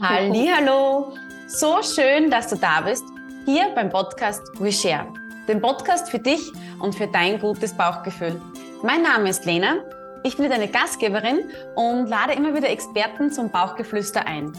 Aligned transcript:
Hallo, 0.00 1.12
so 1.48 1.82
schön, 1.82 2.30
dass 2.30 2.48
du 2.48 2.56
da 2.56 2.80
bist, 2.80 3.04
hier 3.44 3.68
beim 3.74 3.90
Podcast 3.90 4.40
We 4.58 4.72
Share, 4.72 5.06
dem 5.46 5.60
Podcast 5.60 6.08
für 6.08 6.18
dich 6.18 6.40
und 6.80 6.94
für 6.94 7.06
dein 7.08 7.38
gutes 7.38 7.74
Bauchgefühl. 7.74 8.40
Mein 8.82 9.02
Name 9.02 9.28
ist 9.28 9.44
Lena, 9.44 9.76
ich 10.24 10.36
bin 10.36 10.48
deine 10.48 10.68
Gastgeberin 10.68 11.50
und 11.74 12.06
lade 12.06 12.32
immer 12.32 12.54
wieder 12.54 12.70
Experten 12.70 13.30
zum 13.30 13.50
Bauchgeflüster 13.50 14.26
ein. 14.26 14.52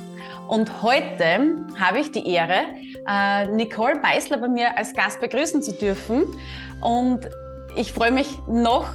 Und 0.48 0.84
heute 0.84 1.66
habe 1.80 2.00
ich 2.00 2.12
die 2.12 2.28
Ehre, 2.28 2.66
äh, 3.08 3.48
Nicole 3.48 4.00
Beißler 4.02 4.38
bei 4.38 4.50
mir 4.50 4.78
als 4.78 4.94
Gast 4.94 5.20
begrüßen 5.20 5.64
zu 5.64 5.74
dürfen. 5.74 6.26
Und 6.80 7.28
ich 7.76 7.92
freue 7.92 8.12
mich 8.12 8.28
noch 8.48 8.88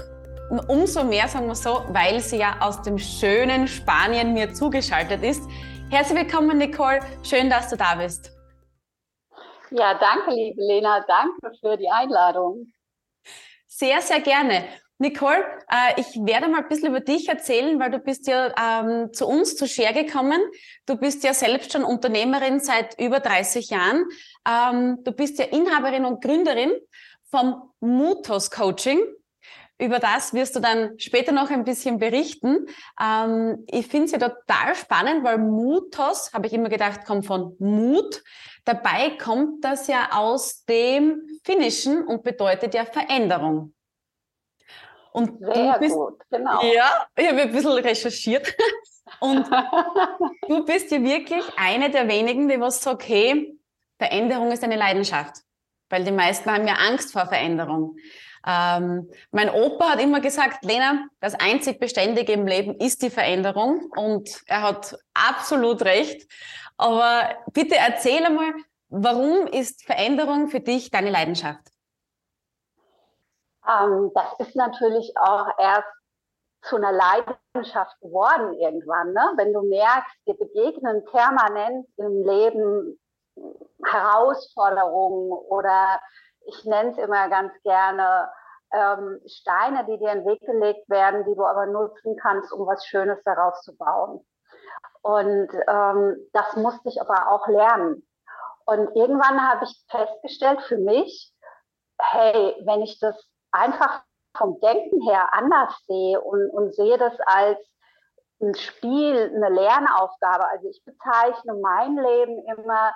umso 0.69 1.05
mehr, 1.05 1.27
sagen 1.27 1.47
wir 1.47 1.55
so, 1.55 1.85
weil 1.89 2.21
sie 2.21 2.37
ja 2.37 2.57
aus 2.61 2.81
dem 2.83 2.99
schönen 2.99 3.67
Spanien 3.67 4.35
mir 4.35 4.55
zugeschaltet 4.55 5.23
ist. 5.23 5.43
Herzlich 5.91 6.19
willkommen, 6.19 6.59
Nicole. 6.59 7.01
Schön, 7.23 7.49
dass 7.49 7.71
du 7.71 7.77
da 7.77 7.95
bist. 7.95 8.31
Ja, 9.71 9.95
danke, 9.95 10.33
liebe 10.33 10.61
Lena. 10.61 11.03
Danke 11.09 11.57
für 11.61 11.79
die 11.79 11.89
Einladung. 11.89 12.71
Sehr, 13.67 14.03
sehr 14.03 14.21
gerne. 14.21 14.69
Nicole, 14.99 15.43
äh, 15.71 15.99
ich 15.99 16.15
werde 16.27 16.49
mal 16.49 16.63
ein 16.63 16.69
bisschen 16.69 16.91
über 16.91 17.01
dich 17.01 17.27
erzählen, 17.31 17.81
weil 17.81 17.91
du 17.91 18.01
bist 18.01 18.27
ja 18.27 18.53
ähm, 18.61 19.15
zu 19.15 19.27
uns, 19.27 19.57
zu 19.57 19.67
Share 19.67 19.95
gekommen. 19.95 20.39
Du 20.85 20.97
bist 20.97 21.25
ja 21.25 21.33
selbst 21.33 21.73
schon 21.73 21.85
Unternehmerin 21.85 22.61
seit 22.61 23.01
über 23.01 23.21
30 23.21 23.71
Jahren. 23.71 24.05
Ähm, 24.47 24.99
du 25.05 25.13
bist 25.13 25.39
ja 25.39 25.47
Inhaberin 25.47 26.05
und 26.05 26.23
Gründerin 26.23 26.73
vom 27.31 27.73
Mutos 27.81 28.51
Coaching. 28.51 29.01
Über 29.81 30.01
das 30.01 30.35
wirst 30.35 30.57
du 30.57 30.61
dann 30.61 30.99
später 30.99 31.31
noch 31.31 31.51
ein 31.51 31.65
bisschen 31.65 31.99
berichten. 31.99 32.67
Ähm, 33.01 33.65
ich 33.69 33.87
finde 33.87 34.07
es 34.07 34.13
ja 34.13 34.19
total 34.19 34.75
spannend, 34.75 35.23
weil 35.23 35.39
Mutos, 35.39 36.33
habe 36.33 36.49
ich 36.49 36.53
immer 36.53 36.69
gedacht, 36.69 37.05
kommt 37.05 37.27
von 37.27 37.55
Mut. 37.61 38.23
Dabei 38.65 39.11
kommt 39.23 39.65
das 39.65 39.87
ja 39.87 40.11
aus 40.13 40.65
dem 40.65 41.23
Finnischen 41.45 42.07
und 42.07 42.25
bedeutet 42.25 42.75
ja 42.75 42.85
Veränderung. 42.85 43.73
Und 45.13 45.39
Sehr 45.39 45.79
bist, 45.79 45.95
gut, 45.95 46.23
genau. 46.31 46.63
Ja, 46.63 47.07
ich 47.17 47.29
habe 47.29 47.43
ein 47.43 47.53
bisschen 47.53 47.73
recherchiert. 47.73 48.55
Und 49.21 49.49
du 50.47 50.65
bist 50.67 50.91
ja 50.91 51.03
wirklich 51.03 51.43
eine 51.57 51.91
der 51.91 52.09
wenigen, 52.09 52.47
die 52.47 52.61
was 52.61 52.83
sagt, 52.83 53.09
hey, 53.09 53.59
Veränderung 53.99 54.53
ist 54.53 54.63
eine 54.63 54.77
Leidenschaft. 54.77 55.39
Weil 55.89 56.05
die 56.05 56.13
meisten 56.13 56.53
haben 56.53 56.69
ja 56.69 56.75
Angst 56.75 57.13
vor 57.13 57.27
Veränderung. 57.27 57.97
Ähm, 58.49 59.11
mein 59.31 59.51
Opa 59.51 59.91
hat 59.91 60.01
immer 60.01 60.21
gesagt, 60.21 60.65
Lena, 60.65 61.07
das 61.21 61.35
einzig 61.35 61.79
Beständige 61.79 62.33
im 62.33 62.47
Leben 62.47 62.77
ist 62.77 63.03
die 63.03 63.11
Veränderung 63.11 63.93
und 63.95 64.43
er 64.47 64.63
hat 64.63 64.97
absolut 65.13 65.83
recht. 65.83 66.27
Aber 66.79 67.37
bitte 67.53 67.77
erzähl 67.77 68.25
einmal, 68.25 68.55
warum 68.89 69.47
ist 69.49 69.85
Veränderung 69.85 70.49
für 70.49 70.61
dich 70.61 70.91
deine 70.91 71.11
Leidenschaft? 71.11 71.61
Ähm, 73.69 74.13
das 74.15 74.47
ist 74.49 74.57
natürlich 74.57 75.13
auch 75.19 75.49
erst 75.59 75.89
zu 76.63 76.77
einer 76.77 76.93
Leidenschaft 76.93 78.01
geworden 78.01 78.55
irgendwann. 78.55 79.13
Ne? 79.13 79.33
Wenn 79.37 79.53
du 79.53 79.61
merkst, 79.61 80.17
dir 80.27 80.35
begegnen 80.35 81.05
permanent 81.05 81.87
im 81.99 82.25
Leben 82.25 82.99
Herausforderungen 83.85 85.33
oder 85.33 86.01
ich 86.49 86.65
nenne 86.65 86.91
es 86.91 86.99
immer 86.99 87.29
ganz 87.29 87.53
gerne 87.63 88.31
ähm, 88.73 89.21
Steine, 89.27 89.85
die 89.87 89.99
dir 89.99 90.13
in 90.13 90.25
den 90.25 90.27
Weg 90.27 90.41
gelegt 90.41 90.89
werden, 90.89 91.25
die 91.25 91.35
du 91.35 91.45
aber 91.45 91.67
nutzen 91.67 92.17
kannst, 92.17 92.53
um 92.53 92.67
was 92.67 92.85
Schönes 92.87 93.23
daraus 93.25 93.63
zu 93.63 93.77
bauen. 93.77 94.25
Und 95.03 95.49
ähm, 95.69 96.17
das 96.33 96.57
musste 96.57 96.89
ich 96.89 97.01
aber 97.01 97.31
auch 97.33 97.47
lernen. 97.49 98.07
Und 98.67 98.95
irgendwann 98.95 99.49
habe 99.49 99.65
ich 99.65 99.85
festgestellt 99.89 100.61
für 100.63 100.77
mich, 100.77 101.33
hey, 102.01 102.55
wenn 102.67 102.83
ich 102.83 102.99
das 102.99 103.17
einfach 103.51 104.03
vom 104.37 104.61
Denken 104.61 105.01
her 105.09 105.33
anders 105.33 105.75
sehe 105.87 106.21
und, 106.21 106.51
und 106.51 106.75
sehe 106.75 106.99
das 106.99 107.19
als 107.27 107.59
ein 108.41 108.55
Spiel, 108.55 109.33
eine 109.35 109.49
Lernaufgabe. 109.49 110.47
Also 110.47 110.69
ich 110.69 110.83
bezeichne 110.85 111.55
mein 111.55 111.97
Leben 111.97 112.45
immer 112.45 112.93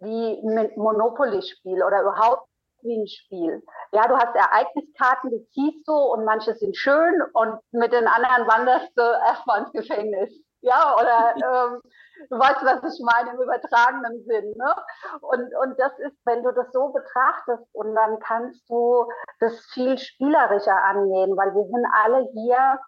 wie 0.00 0.40
ein 0.40 0.72
Monopoly-Spiel 0.76 1.82
oder 1.82 2.02
überhaupt 2.02 2.48
wie 2.82 3.02
ein 3.02 3.06
Spiel. 3.06 3.62
Ja, 3.92 4.06
du 4.08 4.16
hast 4.16 4.34
Ereigniskarten, 4.34 5.30
die 5.30 5.46
ziehst 5.50 5.86
du 5.86 5.92
und 5.92 6.24
manche 6.24 6.54
sind 6.54 6.76
schön 6.76 7.22
und 7.34 7.58
mit 7.72 7.92
den 7.92 8.06
anderen 8.06 8.48
wanderst 8.48 8.92
du 8.96 9.02
erstmal 9.02 9.62
ins 9.62 9.72
Gefängnis. 9.72 10.30
Ja, 10.62 10.94
oder 10.94 11.34
ähm, 11.36 11.82
du 12.30 12.38
weißt, 12.38 12.64
was 12.64 12.94
ich 12.94 13.04
meine 13.04 13.30
im 13.30 13.42
übertragenen 13.42 14.24
Sinn. 14.24 14.54
Ne? 14.56 14.74
Und, 15.20 15.52
und 15.62 15.78
das 15.78 15.92
ist, 15.98 16.16
wenn 16.24 16.42
du 16.42 16.52
das 16.52 16.72
so 16.72 16.92
betrachtest 16.92 17.64
und 17.72 17.94
dann 17.94 18.18
kannst 18.20 18.68
du 18.70 19.06
das 19.40 19.58
viel 19.72 19.98
spielerischer 19.98 20.76
angehen, 20.84 21.36
weil 21.36 21.54
wir 21.54 21.64
sind 21.64 21.86
alle 22.04 22.28
hier, 22.32 22.78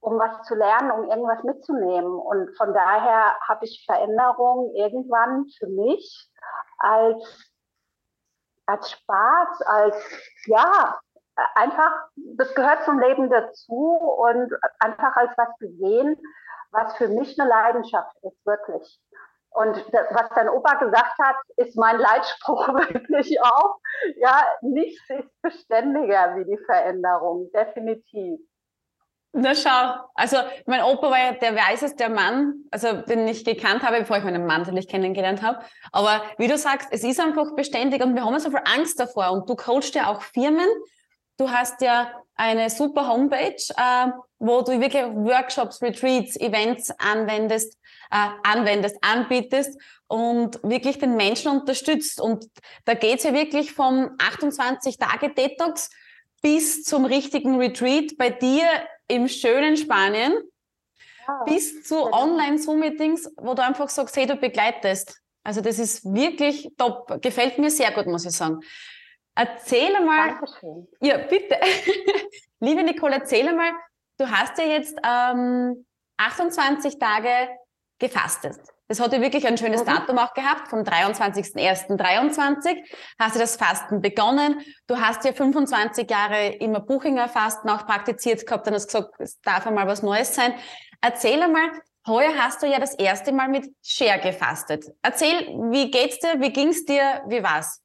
um 0.00 0.18
was 0.18 0.42
zu 0.46 0.54
lernen, 0.54 0.90
um 0.90 1.08
irgendwas 1.08 1.42
mitzunehmen. 1.42 2.12
Und 2.12 2.54
von 2.56 2.74
daher 2.74 3.36
habe 3.48 3.64
ich 3.64 3.84
Veränderungen 3.86 4.74
irgendwann 4.74 5.46
für 5.58 5.68
mich 5.68 6.28
als 6.78 7.51
als 8.66 8.90
Spaß, 8.90 9.62
als 9.62 9.96
ja, 10.46 10.98
einfach, 11.54 11.92
das 12.36 12.54
gehört 12.54 12.84
zum 12.84 12.98
Leben 12.98 13.30
dazu 13.30 13.96
und 13.96 14.52
einfach 14.80 15.16
als 15.16 15.32
was 15.36 15.56
gesehen, 15.58 16.16
was 16.70 16.96
für 16.96 17.08
mich 17.08 17.38
eine 17.38 17.48
Leidenschaft 17.48 18.16
ist, 18.22 18.46
wirklich. 18.46 19.00
Und 19.50 19.76
das, 19.92 20.06
was 20.10 20.28
dein 20.34 20.48
Opa 20.48 20.74
gesagt 20.74 21.18
hat, 21.20 21.36
ist 21.56 21.76
mein 21.76 21.98
Leitspruch 21.98 22.68
wirklich 22.68 23.40
auch. 23.42 23.78
Ja, 24.16 24.46
nichts 24.62 25.02
ist 25.10 25.42
beständiger 25.42 26.36
wie 26.36 26.44
die 26.44 26.64
Veränderung, 26.64 27.50
definitiv. 27.52 28.40
Na 29.34 29.54
schau, 29.54 29.94
also 30.14 30.36
mein 30.66 30.82
Opa 30.82 31.10
war 31.10 31.18
ja 31.18 31.32
der 31.32 31.56
weiseste 31.56 32.10
Mann, 32.10 32.64
also 32.70 32.92
den 32.92 33.26
ich 33.26 33.46
gekannt 33.46 33.82
habe, 33.82 34.00
bevor 34.00 34.18
ich 34.18 34.24
meinen 34.24 34.44
Mann 34.44 34.60
natürlich 34.60 34.88
kennengelernt 34.88 35.40
habe. 35.40 35.60
Aber 35.90 36.22
wie 36.36 36.48
du 36.48 36.58
sagst, 36.58 36.88
es 36.90 37.02
ist 37.02 37.18
einfach 37.18 37.54
beständig 37.56 38.04
und 38.04 38.14
wir 38.14 38.24
haben 38.24 38.38
so 38.38 38.50
viel 38.50 38.60
Angst 38.64 39.00
davor. 39.00 39.32
Und 39.32 39.48
du 39.48 39.56
coachst 39.56 39.94
ja 39.94 40.10
auch 40.10 40.20
Firmen. 40.20 40.68
Du 41.38 41.50
hast 41.50 41.80
ja 41.80 42.12
eine 42.34 42.68
super 42.68 43.08
Homepage, 43.08 43.56
äh, 43.76 44.10
wo 44.38 44.60
du 44.60 44.78
wirklich 44.78 45.02
Workshops, 45.02 45.80
Retreats, 45.80 46.36
Events 46.38 46.92
anwendest, 46.98 47.78
äh, 48.10 48.28
anwendest, 48.42 48.98
anbietest 49.00 49.80
und 50.08 50.60
wirklich 50.62 50.98
den 50.98 51.16
Menschen 51.16 51.52
unterstützt. 51.52 52.20
Und 52.20 52.44
da 52.84 52.92
geht's 52.92 53.24
ja 53.24 53.32
wirklich 53.32 53.72
vom 53.72 54.10
28-Tage-Detox 54.18 55.88
bis 56.42 56.82
zum 56.82 57.04
richtigen 57.04 57.58
Retreat 57.58 58.18
bei 58.18 58.30
dir 58.30 58.66
im 59.08 59.28
schönen 59.28 59.76
Spanien 59.76 60.34
ja. 61.26 61.44
bis 61.44 61.84
zu 61.84 62.12
Online-Zoom-Meetings, 62.12 63.32
wo 63.36 63.54
du 63.54 63.62
einfach 63.62 63.88
sagst, 63.88 64.16
hey, 64.16 64.26
du 64.26 64.36
begleitest. 64.36 65.18
Also 65.44 65.60
das 65.60 65.78
ist 65.78 66.04
wirklich 66.04 66.68
top. 66.76 67.20
Gefällt 67.22 67.58
mir 67.58 67.70
sehr 67.70 67.90
gut, 67.92 68.06
muss 68.06 68.24
ich 68.24 68.32
sagen. 68.32 68.60
Erzähl 69.34 69.92
mal. 70.04 70.28
Dankeschön. 70.28 70.88
Ja, 71.00 71.18
bitte. 71.18 71.58
Liebe 72.60 72.82
Nicole, 72.82 73.14
erzähl 73.14 73.52
mal, 73.52 73.72
du 74.18 74.30
hast 74.30 74.58
ja 74.58 74.64
jetzt 74.64 74.96
ähm, 75.04 75.86
28 76.16 76.98
Tage 76.98 77.48
gefastet. 77.98 78.58
Das 78.92 79.00
hat 79.00 79.14
ja 79.14 79.22
wirklich 79.22 79.46
ein 79.46 79.56
schönes 79.56 79.84
mhm. 79.84 79.86
Datum 79.86 80.18
auch 80.18 80.34
gehabt, 80.34 80.68
vom 80.68 80.80
23.01.23 80.80 82.84
hast 83.18 83.34
du 83.34 83.40
das 83.40 83.56
Fasten 83.56 84.02
begonnen. 84.02 84.60
Du 84.86 84.98
hast 84.98 85.24
ja 85.24 85.32
25 85.32 86.10
Jahre 86.10 86.48
immer 86.56 86.80
Buchinger 86.80 87.30
Fasten 87.30 87.70
auch 87.70 87.86
praktiziert 87.86 88.46
gehabt, 88.46 88.66
dann 88.66 88.74
hast 88.74 88.88
gesagt, 88.88 89.14
es 89.18 89.40
darf 89.40 89.66
einmal 89.66 89.86
was 89.86 90.02
Neues 90.02 90.34
sein. 90.34 90.52
Erzähl 91.00 91.42
einmal, 91.42 91.70
heuer 92.06 92.34
hast 92.36 92.62
du 92.62 92.66
ja 92.66 92.78
das 92.78 92.94
erste 92.96 93.32
Mal 93.32 93.48
mit 93.48 93.74
Share 93.82 94.20
gefastet. 94.20 94.84
Erzähl, 95.00 95.38
wie 95.70 95.90
geht's 95.90 96.18
dir, 96.18 96.38
wie 96.38 96.52
ging's 96.52 96.84
dir, 96.84 97.22
wie 97.28 97.42
war's? 97.42 97.80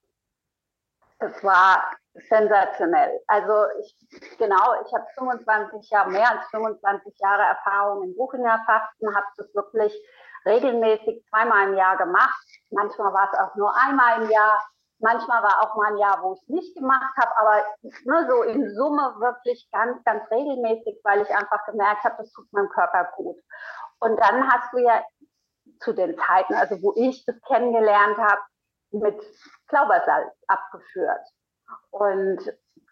Es 1.20 1.42
war 1.42 1.90
sensationell. 2.28 3.22
Also 3.28 3.64
ich, 3.80 3.96
genau, 4.38 4.74
ich 4.86 4.94
habe 4.94 5.06
25 5.18 5.90
Jahre, 5.90 6.10
mehr 6.10 6.30
als 6.30 6.50
25 6.50 7.14
Jahre 7.18 7.44
Erfahrung 7.44 8.04
im 8.04 8.14
Buchinger 8.18 8.60
Fasten, 8.66 9.16
habe 9.16 9.28
das 9.38 9.56
wirklich 9.56 9.98
regelmäßig 10.46 11.26
zweimal 11.30 11.70
im 11.70 11.76
Jahr 11.76 11.98
gemacht. 11.98 12.46
Manchmal 12.72 13.14
war 13.14 13.30
es 13.32 13.40
auch 13.40 13.56
nur 13.56 13.76
einmal 13.76 14.22
im 14.22 14.30
Jahr. 14.30 14.62
Manchmal 15.00 15.44
war 15.44 15.62
auch 15.62 15.76
mal 15.76 15.92
ein 15.92 15.98
Jahr, 15.98 16.24
wo 16.24 16.34
ich 16.34 16.42
es 16.42 16.48
nicht 16.48 16.76
gemacht 16.76 17.14
habe, 17.18 17.32
aber 17.40 17.64
nur 18.06 18.26
so 18.28 18.42
in 18.44 18.74
Summe 18.76 19.16
wirklich 19.20 19.70
ganz, 19.72 20.04
ganz 20.04 20.24
regelmäßig, 20.32 21.00
weil 21.04 21.22
ich 21.22 21.30
einfach 21.30 21.64
gemerkt 21.66 22.04
habe, 22.04 22.16
das 22.18 22.32
tut 22.32 22.52
meinem 22.52 22.70
Körper 22.70 23.12
gut. 23.16 23.38
Und 24.00 24.18
dann 24.20 24.52
hast 24.52 24.74
du 24.74 24.80
ja 24.80 25.04
zu 25.82 25.94
den 25.94 26.18
Zeiten, 26.18 26.56
also 26.56 26.82
wo 26.82 26.94
ich 26.96 27.24
das 27.26 27.40
kennengelernt 27.48 28.18
habe, 28.18 28.42
mit 28.92 29.22
Klaubersalz 29.68 30.34
abgeführt. 30.48 31.28
Und 31.92 32.40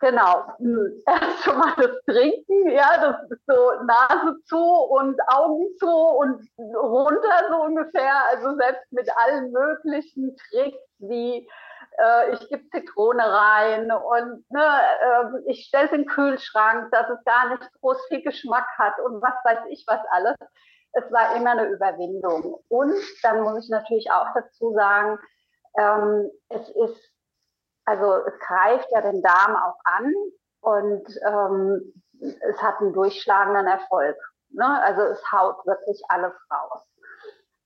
Genau. 0.01 0.44
Schon 1.44 1.57
mal 1.57 1.74
das 1.77 2.03
Trinken, 2.06 2.69
ja, 2.69 2.97
das 3.00 3.31
ist 3.31 3.45
so 3.47 3.71
Nase 3.86 4.36
zu 4.45 4.57
und 4.57 5.19
Augen 5.27 5.68
zu 5.77 5.89
und 5.89 6.47
runter 6.57 7.50
so 7.50 7.63
ungefähr. 7.63 8.25
Also 8.30 8.56
selbst 8.57 8.92
mit 8.92 9.09
allen 9.18 9.51
möglichen 9.51 10.36
Tricks 10.36 10.77
wie 11.00 11.47
äh, 11.97 12.33
ich 12.33 12.50
gebe 12.50 12.69
Zitrone 12.69 13.24
rein 13.24 13.92
und 13.92 14.44
ne, 14.50 14.65
äh, 15.01 15.51
ich 15.51 15.65
stelle 15.65 15.86
es 15.86 15.92
in 15.92 16.01
den 16.01 16.07
Kühlschrank, 16.07 16.91
dass 16.91 17.09
es 17.09 17.24
gar 17.24 17.50
nicht 17.50 17.69
groß 17.81 17.98
viel 18.07 18.21
Geschmack 18.21 18.68
hat 18.77 19.00
und 19.00 19.21
was 19.21 19.36
weiß 19.44 19.65
ich 19.69 19.86
was 19.88 20.01
alles. 20.12 20.36
Es 20.91 21.12
war 21.12 21.36
immer 21.36 21.51
eine 21.51 21.68
Überwindung. 21.68 22.63
Und 22.69 22.95
dann 23.21 23.41
muss 23.41 23.65
ich 23.65 23.69
natürlich 23.69 24.09
auch 24.12 24.27
dazu 24.33 24.74
sagen, 24.74 25.19
ähm, 25.77 26.31
es 26.50 26.69
ist 26.69 27.14
also 27.86 28.16
es 28.26 28.40
greift 28.40 28.88
ja 28.92 29.02
den 29.02 29.22
Darm 29.22 29.56
auch 29.56 29.78
an 29.84 30.14
und 30.62 31.08
ähm, 31.28 31.94
es 32.20 32.62
hat 32.62 32.80
einen 32.80 32.94
durchschlagenden 32.94 33.68
Erfolg. 33.68 34.18
Ne? 34.50 34.82
Also 34.84 35.02
es 35.02 35.32
haut 35.32 35.66
wirklich 35.66 36.02
alles 36.10 36.34
raus. 36.52 36.86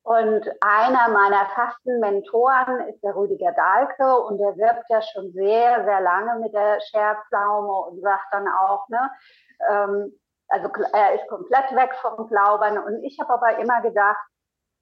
Und 0.04 0.50
einer 0.62 1.10
meiner 1.10 1.46
fasten 1.54 2.00
Mentoren 2.00 2.88
ist 2.88 3.04
der 3.04 3.16
Rüdiger 3.16 3.52
Dahlke 3.52 4.20
und 4.22 4.40
der 4.40 4.58
wirbt 4.58 4.90
ja 4.90 5.02
schon 5.02 5.32
sehr, 5.34 5.84
sehr 5.84 6.02
lange 6.02 6.40
mit 6.40 6.54
der 6.54 6.80
Scherpflaume 6.82 7.72
und 7.72 8.02
sagt 8.02 8.26
dann 8.32 8.48
auch, 8.48 8.88
ne, 8.90 9.12
ähm, 9.70 10.20
also 10.48 10.70
er 10.94 11.14
ist 11.14 11.28
komplett 11.28 11.76
weg 11.76 11.94
vom 12.02 12.28
Glaubern. 12.28 12.80
Und 12.80 13.04
ich 13.04 13.20
habe 13.20 13.34
aber 13.34 13.60
immer 13.60 13.82
gedacht, 13.82 14.18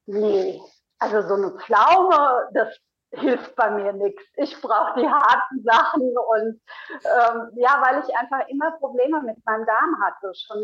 nee, 0.06 0.62
also 1.00 1.22
so 1.22 1.34
eine 1.34 1.52
Pflaume, 1.60 2.50
das 2.54 2.78
hilft 3.12 3.56
bei 3.56 3.70
mir 3.72 3.94
nichts. 3.94 4.24
Ich 4.36 4.60
brauche 4.62 5.00
die 5.00 5.08
harten 5.08 5.64
Sachen 5.64 6.18
und 6.18 6.62
ähm, 7.04 7.52
ja, 7.56 7.82
weil 7.82 8.04
ich 8.04 8.16
einfach 8.16 8.48
immer 8.48 8.72
Probleme 8.72 9.22
mit 9.22 9.44
meinem 9.46 9.66
Darm 9.66 10.02
hatte, 10.02 10.34
schon, 10.36 10.64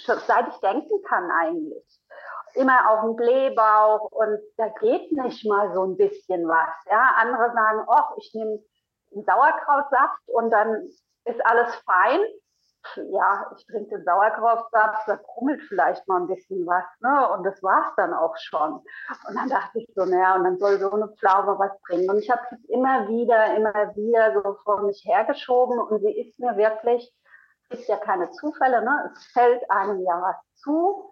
schon 0.00 0.18
seit 0.26 0.48
ich 0.48 0.56
denken 0.60 1.02
kann 1.08 1.30
eigentlich. 1.30 2.00
Immer 2.54 2.90
auf 2.90 3.00
dem 3.00 3.16
Blähbauch 3.16 4.12
und 4.12 4.38
da 4.56 4.68
geht 4.80 5.10
nicht 5.10 5.44
mal 5.46 5.74
so 5.74 5.84
ein 5.84 5.96
bisschen 5.96 6.46
was. 6.46 6.74
Ja, 6.88 7.14
andere 7.16 7.52
sagen, 7.52 7.84
oh, 7.88 8.16
ich 8.18 8.32
nehme 8.34 8.62
einen 9.12 9.24
Sauerkrautsaft 9.24 10.20
und 10.26 10.50
dann 10.50 10.88
ist 11.24 11.44
alles 11.44 11.74
fein 11.86 12.20
ja, 12.96 13.50
ich 13.56 13.66
trinke 13.66 13.96
den 13.96 14.04
Sauerkrautsaft, 14.04 15.08
da 15.08 15.16
krummelt 15.16 15.62
vielleicht 15.62 16.06
mal 16.08 16.20
ein 16.20 16.26
bisschen 16.26 16.66
was, 16.66 16.84
ne? 17.00 17.30
Und 17.32 17.44
das 17.44 17.62
war 17.62 17.88
es 17.88 17.94
dann 17.96 18.14
auch 18.14 18.36
schon. 18.36 18.74
Und 18.74 19.34
dann 19.34 19.48
dachte 19.48 19.78
ich 19.78 19.88
so, 19.94 20.04
naja, 20.04 20.36
und 20.36 20.44
dann 20.44 20.58
soll 20.58 20.78
so 20.78 20.90
eine 20.90 21.08
Pflaume 21.08 21.58
was 21.58 21.72
bringen. 21.82 22.08
Und 22.10 22.18
ich 22.18 22.30
habe 22.30 22.42
es 22.50 22.64
immer 22.68 23.08
wieder, 23.08 23.56
immer 23.56 23.94
wieder 23.96 24.42
so 24.42 24.56
vor 24.64 24.82
mich 24.82 25.02
hergeschoben 25.04 25.78
und 25.78 26.00
sie 26.00 26.20
ist 26.20 26.38
mir 26.38 26.56
wirklich, 26.56 27.12
gibt 27.70 27.88
ja 27.88 27.96
keine 27.96 28.30
Zufälle, 28.30 28.84
ne? 28.84 29.10
Es 29.12 29.26
fällt 29.32 29.70
einem 29.70 30.00
ja 30.00 30.20
was 30.20 30.36
zu. 30.56 31.10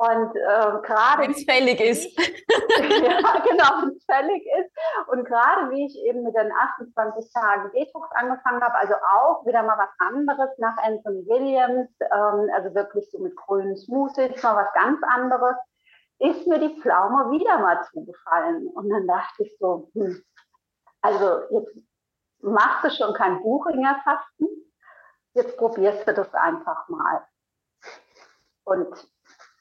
Und 0.00 0.34
äh, 0.34 0.80
gerade. 0.80 1.24
Wenn 1.24 1.32
es 1.32 1.44
fällig 1.44 1.78
ist. 1.78 2.18
ja, 2.18 3.38
genau, 3.44 3.82
wenn 3.82 3.96
es 3.98 4.04
fällig 4.06 4.46
ist. 4.58 4.72
Und 5.08 5.26
gerade 5.26 5.70
wie 5.70 5.84
ich 5.84 5.94
eben 6.06 6.22
mit 6.22 6.34
den 6.34 6.50
28 6.50 7.30
Tagen 7.30 7.70
Detox 7.72 8.08
angefangen 8.12 8.62
habe, 8.62 8.76
also 8.76 8.94
auch 8.94 9.44
wieder 9.44 9.62
mal 9.62 9.76
was 9.76 9.90
anderes 9.98 10.56
nach 10.56 10.78
Anthony 10.78 11.26
Williams, 11.28 11.90
ähm, 12.00 12.48
also 12.54 12.74
wirklich 12.74 13.10
so 13.10 13.18
mit 13.18 13.36
grünen 13.36 13.76
Smoothies, 13.76 14.42
mal 14.42 14.56
was 14.56 14.72
ganz 14.72 14.98
anderes, 15.02 15.56
ist 16.18 16.46
mir 16.46 16.60
die 16.60 16.80
Pflaume 16.80 17.30
wieder 17.32 17.58
mal 17.58 17.84
zugefallen. 17.92 18.68
Und 18.68 18.88
dann 18.88 19.06
dachte 19.06 19.42
ich 19.42 19.54
so, 19.58 19.90
hm, 19.92 20.24
also 21.02 21.42
jetzt 21.50 21.76
machst 22.40 22.84
du 22.84 22.90
schon 22.90 23.12
kein 23.12 23.42
Buchinger 23.42 24.00
Fasten, 24.02 24.48
jetzt 25.34 25.58
probierst 25.58 26.08
du 26.08 26.14
das 26.14 26.32
einfach 26.32 26.88
mal. 26.88 27.22
Und 28.64 28.96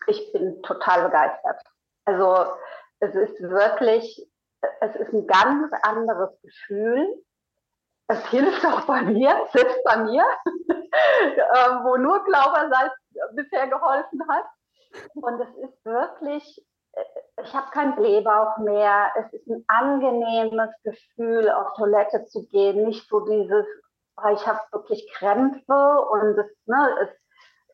ich 0.10 0.32
bin 0.34 0.62
total 0.64 1.06
begeistert. 1.06 1.62
Also 2.06 2.52
es 3.00 3.16
ist 3.16 3.42
wirklich, 3.42 4.28
es 4.82 4.96
ist 4.96 5.14
ein 5.14 5.28
ganz 5.28 5.72
anderes 5.84 6.32
Gefühl. 6.42 7.24
Es 8.08 8.26
hilft 8.28 8.66
auch 8.66 8.82
bei 8.82 9.04
mir, 9.04 9.46
selbst 9.54 9.84
bei 9.86 9.98
mir, 9.98 10.24
äh, 10.68 11.70
wo 11.84 11.98
nur 11.98 12.24
Glaubersalz 12.24 12.94
bisher 13.34 13.68
geholfen 13.68 14.22
hat. 14.28 14.46
Und 15.14 15.40
es 15.40 15.56
ist 15.58 15.86
wirklich, 15.86 16.66
äh, 16.94 17.04
ich 17.44 17.54
habe 17.54 17.70
keinen 17.72 17.96
Blähbauch 17.96 18.58
mehr. 18.58 19.12
Es 19.16 19.32
ist 19.34 19.48
ein 19.48 19.64
angenehmes 19.68 20.72
Gefühl, 20.84 21.52
auf 21.52 21.74
Toilette 21.76 22.26
zu 22.26 22.48
gehen. 22.48 22.86
Nicht 22.86 23.08
so 23.08 23.20
dieses, 23.20 23.66
ah, 24.16 24.32
ich 24.32 24.46
habe 24.48 24.60
wirklich 24.72 25.08
Krämpfe 25.14 26.02
und 26.10 26.40
es, 26.40 26.48
ne, 26.66 26.98
es 27.04 27.10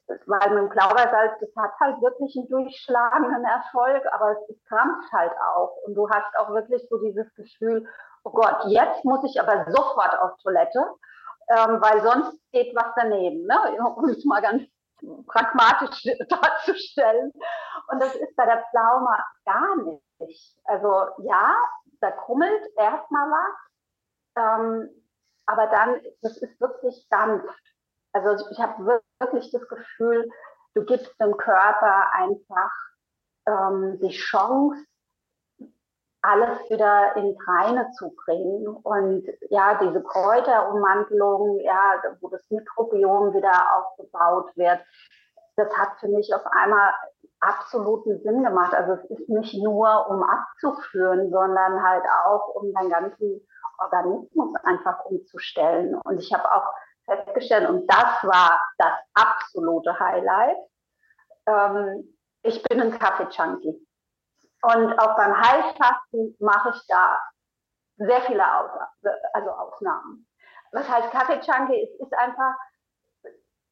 weil 0.08 0.50
mit 0.50 0.58
dem 0.58 0.70
Glaubersalz, 0.70 1.40
das 1.40 1.50
hat 1.56 1.72
halt 1.80 2.02
wirklich 2.02 2.36
einen 2.38 2.48
durchschlagenden 2.48 3.44
Erfolg, 3.44 4.04
aber 4.12 4.38
es 4.50 4.64
krampft 4.68 5.12
halt 5.12 5.32
auch. 5.56 5.76
Und 5.86 5.96
du 5.96 6.10
hast 6.10 6.36
auch 6.38 6.50
wirklich 6.50 6.86
so 6.90 6.98
dieses 7.00 7.34
Gefühl, 7.36 7.88
oh 8.24 8.32
Gott, 8.32 8.66
jetzt 8.68 9.04
muss 9.06 9.24
ich 9.24 9.40
aber 9.40 9.66
sofort 9.72 10.20
auf 10.20 10.38
Toilette, 10.42 10.80
ähm, 11.50 11.82
weil 11.82 12.02
sonst 12.02 12.40
geht 12.52 12.76
was 12.76 12.94
daneben, 12.96 13.46
ne? 13.46 13.78
um 13.96 14.10
es 14.10 14.24
mal 14.26 14.42
ganz 14.42 14.64
pragmatisch 15.28 16.04
darzustellen. 16.30 17.32
Und 17.88 18.02
das 18.02 18.16
ist 18.16 18.36
bei 18.36 18.46
der 18.46 18.64
Pflaume 18.70 19.10
gar 19.46 19.76
nicht. 19.84 20.58
Also 20.66 21.08
ja, 21.24 21.56
da 22.00 22.12
krummelt 22.12 22.64
erstmal 22.78 23.30
was, 23.30 23.56
ähm, 24.38 24.90
aber 25.46 25.68
dann, 25.68 26.02
das 26.22 26.38
ist 26.38 26.60
wirklich 26.60 27.06
sanft. 27.10 27.75
Also 28.16 28.48
ich 28.50 28.60
habe 28.60 29.02
wirklich 29.20 29.52
das 29.52 29.68
Gefühl, 29.68 30.30
du 30.74 30.86
gibst 30.86 31.14
dem 31.20 31.36
Körper 31.36 32.14
einfach 32.14 32.72
ähm, 33.46 34.00
die 34.02 34.10
Chance, 34.10 34.86
alles 36.22 36.58
wieder 36.70 37.16
in 37.18 37.38
Reine 37.46 37.92
zu 37.92 38.16
bringen. 38.16 38.68
Und 38.68 39.28
ja, 39.50 39.76
diese 39.76 40.02
Kräuterummantelung, 40.02 41.60
ja, 41.60 42.02
wo 42.22 42.30
das 42.30 42.42
Mikrobiom 42.50 43.34
wieder 43.34 43.52
aufgebaut 43.76 44.50
wird, 44.56 44.80
das 45.58 45.76
hat 45.78 46.00
für 46.00 46.08
mich 46.08 46.34
auf 46.34 46.46
einmal 46.46 46.94
absoluten 47.42 48.22
Sinn 48.24 48.44
gemacht. 48.44 48.74
Also 48.74 48.94
es 48.94 49.12
ist 49.12 49.30
nicht 49.30 49.62
nur, 49.62 50.10
um 50.10 50.24
abzuführen, 50.24 51.30
sondern 51.32 51.84
halt 51.84 52.06
auch, 52.26 52.56
um 52.56 52.74
deinen 52.74 52.90
ganzen 52.90 53.46
Organismus 53.78 54.56
einfach 54.64 55.04
umzustellen. 55.04 55.96
Und 56.06 56.20
ich 56.20 56.34
habe 56.34 56.50
auch 56.50 56.74
festgestellt, 57.06 57.70
und 57.70 57.88
das 57.88 58.24
war 58.24 58.60
das 58.78 58.94
absolute 59.14 60.00
Highlight. 60.00 60.58
Ähm, 61.48 62.18
ich 62.44 62.62
bin 62.64 62.82
ein 62.82 62.98
Kaffee-Junkie. 62.98 63.88
Und 64.62 65.00
auch 65.00 65.16
beim 65.16 65.40
Heilfasten 65.40 66.36
mache 66.40 66.70
ich 66.76 66.82
da 66.88 67.20
sehr 67.98 68.22
viele 68.22 68.44
Aus 68.44 68.72
also 69.34 69.50
Ausnahmen. 69.52 70.28
Was 70.72 70.90
heißt 70.90 71.12
Kaffee-Junkie? 71.12 71.84
Es 71.84 72.00
ist 72.00 72.14
einfach, 72.18 72.56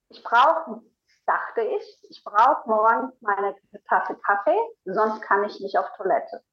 ich 0.10 0.24
brauche, 0.24 0.82
dachte 1.26 1.62
ich, 1.62 2.00
ich 2.10 2.24
brauche 2.24 2.70
morgens 2.70 3.20
meine 3.22 3.56
Tasse 3.90 4.16
Kaffee, 4.26 4.60
sonst 4.86 5.22
kann 5.22 5.44
ich 5.44 5.60
nicht 5.60 5.78
auf 5.78 5.88
Toilette. 5.98 6.44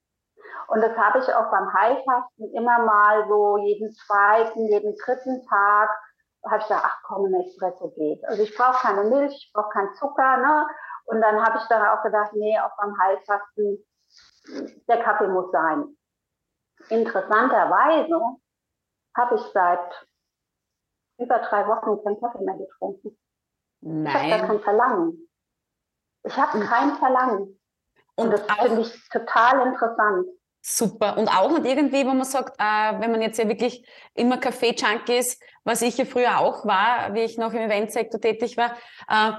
Und 0.69 0.81
das 0.81 0.97
habe 0.97 1.19
ich 1.19 1.35
auch 1.35 1.51
beim 1.51 1.73
Heilfasten 1.73 2.55
immer 2.55 2.79
mal 2.81 3.29
so 3.29 3.59
jeden 3.59 3.93
zweiten, 3.93 4.67
jeden 4.67 4.97
dritten 4.97 5.47
Tag 5.47 5.91
habe 6.45 6.59
ich 6.59 6.69
gesagt, 6.69 6.85
ach 6.85 7.03
komm, 7.05 7.27
ein 7.27 7.41
Espresso 7.41 7.91
geht. 7.91 8.25
Also 8.25 8.43
ich 8.43 8.55
brauche 8.57 8.87
keine 8.87 9.05
Milch, 9.05 9.33
ich 9.33 9.53
brauche 9.53 9.71
keinen 9.71 9.95
Zucker. 9.95 10.37
Ne? 10.39 10.67
Und 11.05 11.21
dann 11.21 11.45
habe 11.45 11.59
ich 11.59 11.65
dann 11.65 11.87
auch 11.87 12.03
gedacht, 12.03 12.33
nee, 12.35 12.59
auch 12.59 12.77
beim 12.77 12.99
Heilfasten, 12.99 13.85
der 14.89 15.03
Kaffee 15.03 15.29
muss 15.29 15.51
sein. 15.51 15.97
Interessanterweise 16.89 18.21
habe 19.17 19.35
ich 19.35 19.43
seit 19.53 20.07
über 21.19 21.39
drei 21.39 21.67
Wochen 21.67 22.03
keinen 22.03 22.21
Kaffee 22.21 22.43
mehr 22.43 22.57
getrunken. 22.57 23.19
Nein. 23.81 24.07
Ich 24.07 24.33
habe 24.33 24.41
da 24.41 24.47
kein 24.47 24.61
Verlangen. 24.61 25.31
Ich 26.23 26.37
habe 26.37 26.61
kein 26.61 26.97
Verlangen. 26.97 27.61
Und, 28.17 28.27
Und 28.27 28.33
das 28.33 28.43
finde 28.59 28.81
ich 28.83 29.09
total 29.09 29.67
interessant. 29.67 30.27
Super. 30.63 31.17
Und 31.17 31.29
auch 31.29 31.51
nicht 31.51 31.65
irgendwie, 31.65 32.05
wo 32.05 32.11
man 32.11 32.25
sagt, 32.25 32.55
äh, 32.59 33.01
wenn 33.01 33.11
man 33.11 33.23
jetzt 33.23 33.39
ja 33.39 33.49
wirklich 33.49 33.87
immer 34.15 34.37
Kaffee-Junkie 34.37 35.17
ist, 35.17 35.43
was 35.65 35.83
ich 35.83 35.97
ja 35.97 36.05
früher 36.05 36.39
auch 36.39 36.67
war, 36.67 37.15
wie 37.15 37.21
ich 37.21 37.39
noch 37.39 37.53
im 37.53 37.61
Eventsektor 37.61 38.21
tätig 38.21 38.57
war, 38.57 38.77
äh, 39.09 39.33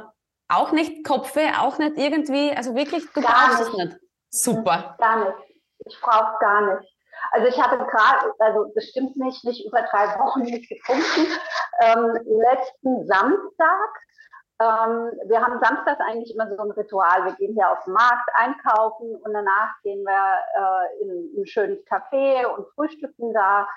auch 0.47 0.71
nicht 0.71 1.05
Kopfe, 1.05 1.41
auch 1.59 1.77
nicht 1.77 1.97
irgendwie, 1.97 2.51
also 2.51 2.75
wirklich, 2.75 3.05
du 3.13 3.21
gar 3.21 3.49
brauchst 3.49 3.61
es 3.61 3.73
nicht. 3.73 3.97
Super. 4.29 4.95
Gar 4.97 5.25
nicht. 5.25 5.37
Ich 5.85 5.99
brauche 6.01 6.37
gar 6.39 6.75
nicht. 6.75 6.91
Also 7.31 7.47
ich 7.47 7.61
habe 7.61 7.77
gerade, 7.77 8.33
also 8.39 8.71
bestimmt 8.73 9.15
nicht, 9.15 9.43
nicht 9.45 9.65
über 9.65 9.81
drei 9.83 10.07
Wochen 10.19 10.41
nicht 10.41 10.67
getrunken. 10.67 11.27
Ähm, 11.81 12.17
letzten 12.25 13.07
Samstag 13.07 13.89
ähm, 14.61 15.11
wir 15.25 15.41
haben 15.41 15.59
samstags 15.59 15.99
eigentlich 16.01 16.33
immer 16.35 16.47
so 16.47 16.61
ein 16.61 16.71
Ritual. 16.71 17.25
Wir 17.25 17.33
gehen 17.33 17.53
hier 17.53 17.71
auf 17.71 17.83
den 17.83 17.93
Markt 17.93 18.29
einkaufen 18.35 19.15
und 19.15 19.33
danach 19.33 19.81
gehen 19.81 20.03
wir 20.03 20.37
äh, 20.55 21.01
in 21.01 21.41
ein 21.41 21.45
schönes 21.47 21.83
Café 21.87 22.45
und 22.45 22.67
frühstücken 22.75 23.33
da. 23.33 23.67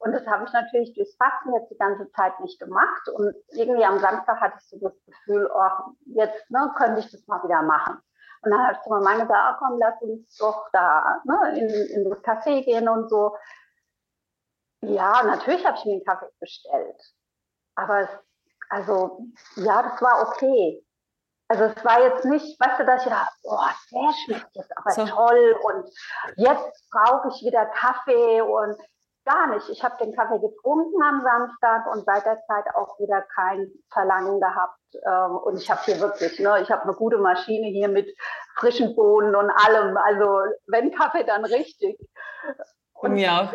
Und 0.00 0.12
das 0.12 0.26
habe 0.26 0.44
ich 0.44 0.52
natürlich 0.52 0.94
durchs 0.94 1.14
Fasten 1.14 1.54
jetzt 1.54 1.70
die 1.70 1.78
ganze 1.78 2.10
Zeit 2.10 2.40
nicht 2.40 2.58
gemacht. 2.58 3.08
Und 3.08 3.36
irgendwie 3.52 3.84
am 3.84 4.00
Samstag 4.00 4.40
hatte 4.40 4.56
ich 4.58 4.68
so 4.68 4.78
das 4.80 4.94
Gefühl, 5.06 5.48
oh, 5.54 5.92
jetzt 6.06 6.50
ne, 6.50 6.72
könnte 6.76 6.98
ich 6.98 7.12
das 7.12 7.24
mal 7.28 7.42
wieder 7.44 7.62
machen. 7.62 7.98
Und 8.42 8.50
dann 8.50 8.66
hat 8.66 8.84
mein 8.88 9.02
Mann 9.04 9.20
gesagt, 9.20 9.54
oh, 9.54 9.64
komm, 9.64 9.78
lass 9.78 10.02
uns 10.02 10.36
doch 10.38 10.68
da 10.72 11.22
ne, 11.24 11.56
in, 11.56 11.68
in 11.68 12.10
das 12.10 12.18
Café 12.24 12.64
gehen 12.64 12.88
und 12.88 13.08
so. 13.08 13.36
Ja, 14.80 15.22
natürlich 15.22 15.64
habe 15.64 15.76
ich 15.76 15.84
mir 15.84 15.92
einen 15.92 16.04
Kaffee 16.04 16.26
bestellt. 16.40 17.00
Aber 17.76 18.00
es, 18.00 18.08
also, 18.72 19.26
ja, 19.56 19.82
das 19.82 20.00
war 20.00 20.26
okay. 20.28 20.82
Also 21.48 21.64
es 21.64 21.84
war 21.84 22.00
jetzt 22.00 22.24
nicht, 22.24 22.58
weißt 22.58 22.80
du, 22.80 22.86
dass 22.86 23.04
ich 23.04 23.10
dachte, 23.10 23.34
oh, 23.42 23.58
der 23.92 24.12
schmeckt 24.24 24.56
jetzt 24.56 24.72
aber 24.74 24.90
so. 24.92 25.04
toll 25.04 25.56
und 25.62 25.90
jetzt 26.36 26.90
brauche 26.90 27.28
ich 27.28 27.44
wieder 27.44 27.66
Kaffee 27.66 28.40
und 28.40 28.74
gar 29.26 29.48
nicht. 29.48 29.68
Ich 29.68 29.84
habe 29.84 30.02
den 30.02 30.16
Kaffee 30.16 30.38
getrunken 30.38 31.02
am 31.02 31.22
Samstag 31.22 31.86
und 31.92 32.06
seit 32.06 32.24
der 32.24 32.40
Zeit 32.46 32.64
auch 32.74 32.98
wieder 32.98 33.20
kein 33.34 33.70
Verlangen 33.92 34.40
gehabt. 34.40 34.78
Ähm, 35.04 35.36
und 35.36 35.58
ich 35.58 35.70
habe 35.70 35.82
hier 35.84 36.00
wirklich, 36.00 36.38
ne, 36.40 36.62
ich 36.62 36.70
habe 36.70 36.84
eine 36.84 36.94
gute 36.94 37.18
Maschine 37.18 37.66
hier 37.66 37.88
mit 37.88 38.08
frischen 38.56 38.96
Bohnen 38.96 39.36
und 39.36 39.50
allem. 39.50 39.98
Also 39.98 40.40
wenn 40.68 40.90
Kaffee, 40.92 41.24
dann 41.24 41.44
richtig. 41.44 42.00
Und 42.94 43.16
ja. 43.16 43.52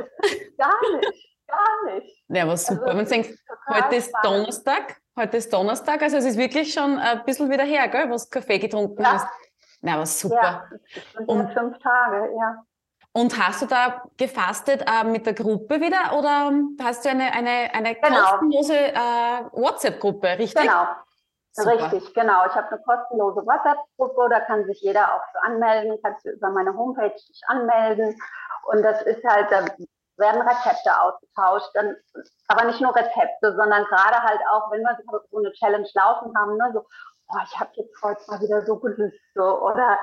Gar 0.58 0.98
nicht, 1.00 1.38
gar 1.48 1.86
nicht. 1.86 2.24
Ja, 2.28 2.44
aber 2.44 2.58
super. 2.58 2.84
Also, 2.84 2.98
Wenn 2.98 3.06
du 3.06 3.10
denkst, 3.10 3.30
heute 3.68 3.96
ist 3.96 4.14
Donnerstag, 4.22 4.98
heute 5.18 5.38
ist 5.38 5.52
Donnerstag, 5.52 6.02
also 6.02 6.18
es 6.18 6.26
ist 6.26 6.38
wirklich 6.38 6.74
schon 6.74 6.98
ein 6.98 7.26
bisschen 7.26 7.50
wieder 7.50 7.64
her, 7.64 7.88
gell, 7.88 8.10
was 8.10 8.30
Kaffee 8.30 8.60
getrunken 8.60 9.02
ja. 9.02 9.14
hast. 9.14 9.28
Na, 9.82 9.96
aber 9.96 10.06
super. 10.06 10.70
Ja, 10.70 11.26
und 11.26 11.52
fünf 11.54 11.78
Tage, 11.80 12.30
ja. 12.38 12.64
Und 13.14 13.38
hast 13.38 13.64
du 13.64 13.66
da 13.66 14.04
gefastet 14.16 14.86
äh, 14.86 15.04
mit 15.04 15.26
der 15.26 15.34
Gruppe 15.34 15.82
wieder 15.82 16.16
oder 16.18 16.52
hast 16.84 17.04
du 17.04 17.10
eine, 17.10 17.34
eine, 17.34 17.74
eine 17.74 17.96
genau. 17.96 18.22
kostenlose 18.22 18.76
äh, 18.76 19.42
WhatsApp-Gruppe, 19.54 20.38
richtig? 20.38 20.62
Genau. 20.62 20.86
Super. 21.52 21.92
Richtig, 21.92 22.14
genau. 22.14 22.46
Ich 22.46 22.54
habe 22.54 22.70
eine 22.70 22.82
kostenlose 22.82 23.44
WhatsApp-Gruppe, 23.44 24.28
da 24.30 24.40
kann 24.42 24.66
sich 24.66 24.80
jeder 24.82 25.16
auch 25.16 25.24
so 25.34 25.40
anmelden, 25.40 25.98
kannst 26.04 26.26
du 26.26 26.30
über 26.30 26.52
meine 26.52 26.76
Homepage 26.76 27.16
dich 27.16 27.42
anmelden. 27.48 28.16
Und 28.72 28.84
das 28.84 29.02
ist 29.02 29.24
halt, 29.24 29.52
da 29.52 29.66
werden 30.18 30.42
Rezepte 30.42 30.92
ausgetauscht, 31.00 31.70
dann, 31.74 31.96
aber 32.48 32.66
nicht 32.66 32.82
nur 32.82 32.96
Rezepte, 32.96 33.56
sondern 33.56 33.86
gerade 33.86 34.22
halt 34.22 34.40
auch, 34.52 34.72
wenn 34.72 34.82
wir 34.82 34.98
so 35.32 35.38
eine 35.38 35.52
Challenge 35.54 35.88
laufen 35.94 36.34
haben, 36.38 36.58
ne, 36.58 36.72
so, 36.74 36.86
oh, 37.30 37.38
ich 37.44 37.60
habe 37.60 37.72
jetzt 37.74 38.02
heute 38.02 38.22
mal 38.28 38.42
wieder 38.42 38.66
so 38.66 38.78
Gelüste 38.78 39.62
oder 39.62 40.00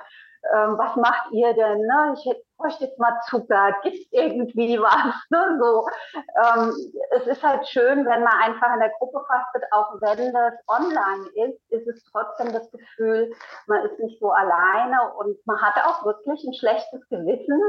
ähm, 0.52 0.76
was 0.78 0.94
macht 0.96 1.30
ihr 1.32 1.54
denn? 1.54 1.80
Ne? 1.80 2.14
Ich 2.16 2.26
bräuchte 2.56 2.90
mal 2.98 3.18
Zucker, 3.28 3.72
gibt 3.82 4.12
irgendwie 4.12 4.80
was? 4.80 5.14
Ne? 5.30 5.58
So, 5.58 5.86
ähm, 6.14 6.72
es 7.10 7.26
ist 7.26 7.42
halt 7.42 7.66
schön, 7.66 8.04
wenn 8.04 8.22
man 8.22 8.34
einfach 8.42 8.72
in 8.74 8.80
der 8.80 8.92
Gruppe 8.98 9.24
fastet, 9.26 9.64
auch 9.72 9.94
wenn 10.00 10.32
das 10.32 10.54
online 10.68 11.26
ist, 11.48 11.60
ist 11.70 11.88
es 11.88 12.04
trotzdem 12.12 12.52
das 12.52 12.70
Gefühl, 12.70 13.32
man 13.66 13.84
ist 13.86 13.98
nicht 13.98 14.20
so 14.20 14.30
alleine 14.30 15.12
und 15.18 15.36
man 15.46 15.60
hat 15.60 15.74
auch 15.84 16.04
wirklich 16.04 16.44
ein 16.44 16.54
schlechtes 16.54 17.08
Gewissen, 17.08 17.60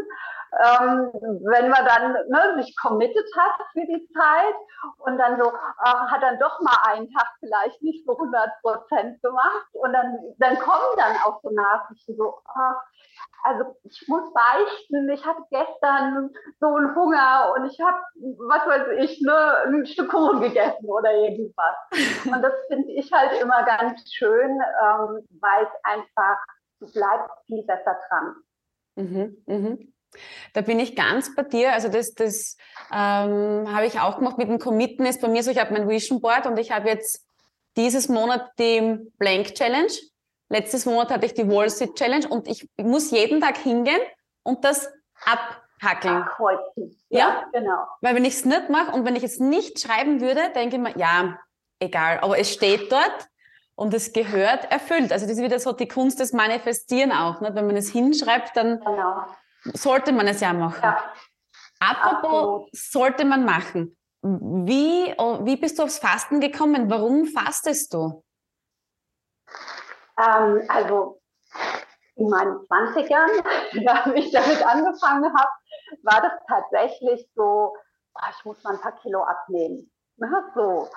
ähm, 0.64 1.12
wenn 1.44 1.70
man 1.70 1.86
dann 1.86 2.14
ne, 2.30 2.62
sich 2.62 2.76
committed 2.78 3.26
hat 3.36 3.68
für 3.74 3.86
die 3.86 4.08
Zeit 4.14 4.56
und 5.00 5.18
dann 5.18 5.42
so, 5.42 5.52
ach, 5.80 6.12
hat 6.12 6.22
dann 6.22 6.40
doch 6.40 6.60
mal 6.62 6.78
einen 6.92 7.12
Tag 7.12 7.28
vielleicht 7.40 7.82
nicht 7.82 8.06
so 8.06 8.14
100 8.14 8.50
Prozent 8.62 9.22
gemacht 9.22 9.68
und 9.74 9.94
dann, 9.94 10.20
dann 10.38 10.60
kommen 10.60 10.96
dann 10.98 11.16
auch 11.26 11.42
so 11.42 11.50
Nachrichten 11.50 12.16
so, 12.16 12.36
ach, 12.46 12.76
also 13.44 13.76
ich 13.84 14.08
muss 14.08 14.34
beichten, 14.34 14.75
ich 15.14 15.26
hatte 15.26 15.42
gestern 15.50 16.30
so 16.60 16.68
einen 16.68 16.96
Hunger 16.96 17.54
und 17.56 17.72
ich 17.72 17.80
habe, 17.80 17.98
was 18.16 18.68
weiß 18.68 18.88
ich, 19.00 19.22
ne, 19.22 19.58
ein 19.66 19.86
Stück 19.86 20.10
Kuchen 20.10 20.42
gegessen 20.42 20.86
oder 20.86 21.14
irgendwas. 21.14 21.76
Und 22.26 22.42
das 22.42 22.54
finde 22.68 22.92
ich 22.92 23.12
halt 23.12 23.42
immer 23.42 23.64
ganz 23.64 24.12
schön, 24.14 24.52
ähm, 24.52 25.28
weil 25.40 25.64
es 25.64 25.84
einfach, 25.84 26.38
du 26.80 26.92
bleibst 26.92 27.34
viel 27.46 27.64
besser 27.64 27.98
dran. 28.08 28.36
Mhm, 28.96 29.44
mhm. 29.46 29.94
Da 30.54 30.62
bin 30.62 30.80
ich 30.80 30.96
ganz 30.96 31.36
bei 31.36 31.44
dir. 31.44 31.74
Also 31.74 31.90
das, 31.90 32.14
das 32.14 32.58
ähm, 32.92 33.68
habe 33.74 33.86
ich 33.86 34.00
auch 34.00 34.18
gemacht 34.18 34.38
mit 34.38 34.48
dem 34.48 34.60
Committen. 34.60 35.06
Ist 35.06 35.22
bei 35.22 35.28
mir 35.28 35.44
so, 35.44 35.52
ich 35.52 35.60
habe 35.60 35.74
mein 35.74 35.90
Vision 35.90 36.22
Board 36.22 36.46
und 36.48 36.58
ich 36.58 36.72
habe 36.72 36.88
jetzt 36.88 37.26
dieses 37.76 38.08
Monat 38.08 38.52
die 38.58 39.12
Blank 39.18 39.54
Challenge. 39.56 39.92
Letztes 40.50 40.86
Monat 40.86 41.10
hatte 41.10 41.26
ich 41.26 41.34
die 41.34 41.50
Wall 41.50 41.70
Street 41.70 41.96
Challenge 41.96 42.28
und 42.30 42.48
ich 42.48 42.68
muss 42.78 43.12
jeden 43.12 43.42
Tag 43.42 43.58
hingehen 43.58 44.02
und 44.46 44.64
das 44.64 44.90
abhackeln. 45.26 46.24
Abkreuzen. 46.24 46.98
Ja, 47.10 47.20
ja, 47.20 47.46
genau. 47.52 47.88
Weil 48.02 48.16
wenn 48.16 48.26
ich 48.26 48.36
es 48.36 48.46
nicht 48.46 48.70
mache 48.70 48.92
und 48.92 49.06
wenn 49.06 49.16
ich 49.16 49.24
es 49.24 49.40
nicht 49.40 49.80
schreiben 49.80 50.22
würde, 50.22 50.52
denke 50.56 50.78
ich 50.78 50.82
mir, 50.82 50.98
ja, 50.98 51.38
egal. 51.80 52.20
Aber 52.22 52.38
es 52.38 52.54
steht 52.54 52.92
dort 52.92 53.28
und 53.76 53.94
es 53.94 54.14
gehört 54.14 54.72
erfüllt. 54.72 55.12
Also 55.12 55.26
das 55.26 55.38
ist 55.38 55.44
wieder 55.44 55.60
so 55.60 55.74
die 55.74 55.88
Kunst 55.88 56.20
des 56.20 56.32
Manifestieren 56.32 57.12
auch. 57.12 57.42
Nicht? 57.42 57.56
Wenn 57.56 57.68
man 57.68 57.76
es 57.76 57.92
hinschreibt, 57.92 58.56
dann 58.56 58.80
genau. 58.80 59.26
sollte 59.74 60.14
man 60.14 60.28
es 60.28 60.40
ja 60.40 60.54
machen. 60.54 60.82
Ja. 60.84 61.14
Apropos, 61.80 62.70
sollte 62.72 63.26
man 63.26 63.44
machen. 63.44 63.98
Wie, 64.22 65.14
wie 65.44 65.58
bist 65.58 65.78
du 65.78 65.84
aufs 65.84 66.00
Fasten 66.00 66.40
gekommen? 66.40 66.90
Warum 66.90 67.26
fastest 67.26 67.94
du? 67.94 68.24
Ähm, 70.18 70.64
also 70.68 71.22
in 72.16 72.30
meinen 72.30 72.58
20ern, 72.68 73.88
als 73.88 74.06
ich 74.16 74.32
damit 74.32 74.66
angefangen 74.66 75.32
habe, 75.34 75.50
war 76.04 76.22
das 76.22 76.34
tatsächlich 76.48 77.30
so, 77.36 77.74
oh, 78.16 78.28
ich 78.30 78.46
muss 78.46 78.64
mal 78.64 78.74
ein 78.74 78.82
paar 78.82 78.96
Kilo 79.00 79.24
abnehmen. 79.24 79.92
Na, 80.18 80.50
so. 80.56 80.88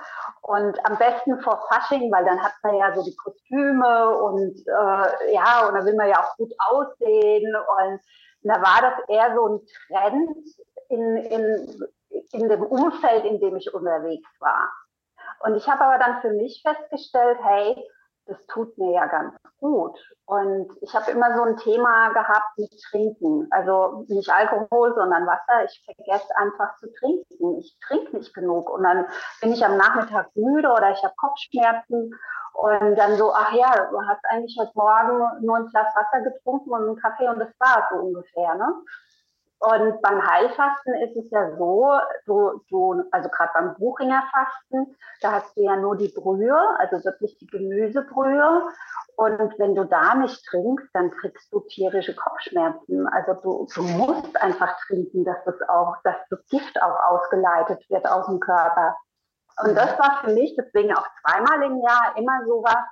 Und 0.42 0.78
am 0.86 0.96
besten 0.96 1.40
vor 1.40 1.60
Fasching, 1.68 2.10
weil 2.12 2.24
dann 2.24 2.40
hat 2.40 2.52
man 2.62 2.76
ja 2.76 2.94
so 2.94 3.02
die 3.02 3.16
Kostüme 3.16 4.16
und 4.16 4.56
äh, 4.66 5.34
ja, 5.34 5.66
und 5.66 5.74
da 5.74 5.84
will 5.84 5.96
man 5.96 6.08
ja 6.08 6.22
auch 6.22 6.36
gut 6.36 6.52
aussehen. 6.70 7.52
Und 7.56 8.00
da 8.42 8.62
war 8.62 8.80
das 8.80 9.08
eher 9.08 9.34
so 9.34 9.48
ein 9.48 9.60
Trend 9.88 10.36
in, 10.88 11.16
in, 11.16 11.84
in 12.32 12.48
dem 12.48 12.62
Umfeld, 12.62 13.24
in 13.24 13.40
dem 13.40 13.56
ich 13.56 13.74
unterwegs 13.74 14.30
war. 14.38 14.70
Und 15.40 15.56
ich 15.56 15.68
habe 15.68 15.84
aber 15.84 15.98
dann 15.98 16.20
für 16.20 16.30
mich 16.30 16.62
festgestellt, 16.64 17.38
hey, 17.42 17.76
das 18.28 18.36
tut 18.46 18.76
mir 18.76 18.92
ja 18.92 19.06
ganz 19.06 19.34
gut. 19.58 19.98
Und 20.26 20.68
ich 20.82 20.94
habe 20.94 21.10
immer 21.10 21.34
so 21.34 21.42
ein 21.42 21.56
Thema 21.56 22.10
gehabt 22.10 22.58
mit 22.58 22.70
Trinken. 22.90 23.48
Also 23.50 24.04
nicht 24.08 24.30
Alkohol, 24.30 24.94
sondern 24.94 25.26
Wasser. 25.26 25.64
Ich 25.64 25.82
vergesse 25.84 26.36
einfach 26.36 26.76
zu 26.76 26.92
trinken. 26.92 27.58
Ich 27.58 27.74
trinke 27.86 28.16
nicht 28.16 28.34
genug. 28.34 28.68
Und 28.68 28.82
dann 28.82 29.06
bin 29.40 29.52
ich 29.52 29.64
am 29.64 29.78
Nachmittag 29.78 30.28
müde 30.36 30.68
oder 30.68 30.90
ich 30.90 31.02
habe 31.02 31.14
Kopfschmerzen. 31.16 32.14
Und 32.52 32.96
dann 32.96 33.16
so, 33.16 33.32
ach 33.32 33.52
ja, 33.52 33.88
du 33.90 33.98
hast 34.06 34.24
eigentlich 34.28 34.56
heute 34.60 34.72
Morgen 34.74 35.46
nur 35.46 35.56
ein 35.56 35.66
Glas 35.68 35.94
Wasser 35.96 36.22
getrunken 36.22 36.70
und 36.70 36.82
einen 36.82 36.96
Kaffee 36.96 37.28
und 37.28 37.38
das 37.38 37.54
war 37.58 37.88
so 37.90 37.96
ungefähr. 37.96 38.54
Ne? 38.56 38.74
Und 39.60 40.00
beim 40.02 40.24
Heilfasten 40.24 40.94
ist 41.02 41.16
es 41.16 41.30
ja 41.30 41.56
so, 41.56 41.90
du, 42.26 42.62
du 42.70 43.02
also 43.10 43.28
gerade 43.28 43.50
beim 43.54 43.74
Buchinger-Fasten, 43.74 44.96
da 45.20 45.32
hast 45.32 45.56
du 45.56 45.62
ja 45.62 45.76
nur 45.76 45.96
die 45.96 46.12
Brühe, 46.14 46.56
also 46.78 47.04
wirklich 47.04 47.36
die 47.38 47.46
Gemüsebrühe. 47.48 48.68
Und 49.16 49.58
wenn 49.58 49.74
du 49.74 49.84
da 49.84 50.14
nicht 50.14 50.44
trinkst, 50.46 50.86
dann 50.92 51.10
kriegst 51.10 51.52
du 51.52 51.58
tierische 51.60 52.14
Kopfschmerzen. 52.14 53.08
Also 53.08 53.34
du, 53.34 53.66
du 53.74 53.82
musst 53.82 54.40
einfach 54.40 54.76
trinken, 54.86 55.24
dass 55.24 55.42
das 55.44 55.60
auch, 55.68 55.96
dass 56.04 56.16
das 56.30 56.38
Gift 56.50 56.80
auch 56.80 56.96
ausgeleitet 57.10 57.84
wird 57.90 58.08
aus 58.08 58.26
dem 58.26 58.38
Körper. 58.38 58.96
Und 59.64 59.74
das 59.74 59.98
war 59.98 60.20
für 60.22 60.32
mich 60.32 60.54
deswegen 60.56 60.94
auch 60.94 61.06
zweimal 61.20 61.64
im 61.64 61.82
Jahr 61.82 62.16
immer 62.16 62.44
so 62.46 62.62
was, 62.62 62.84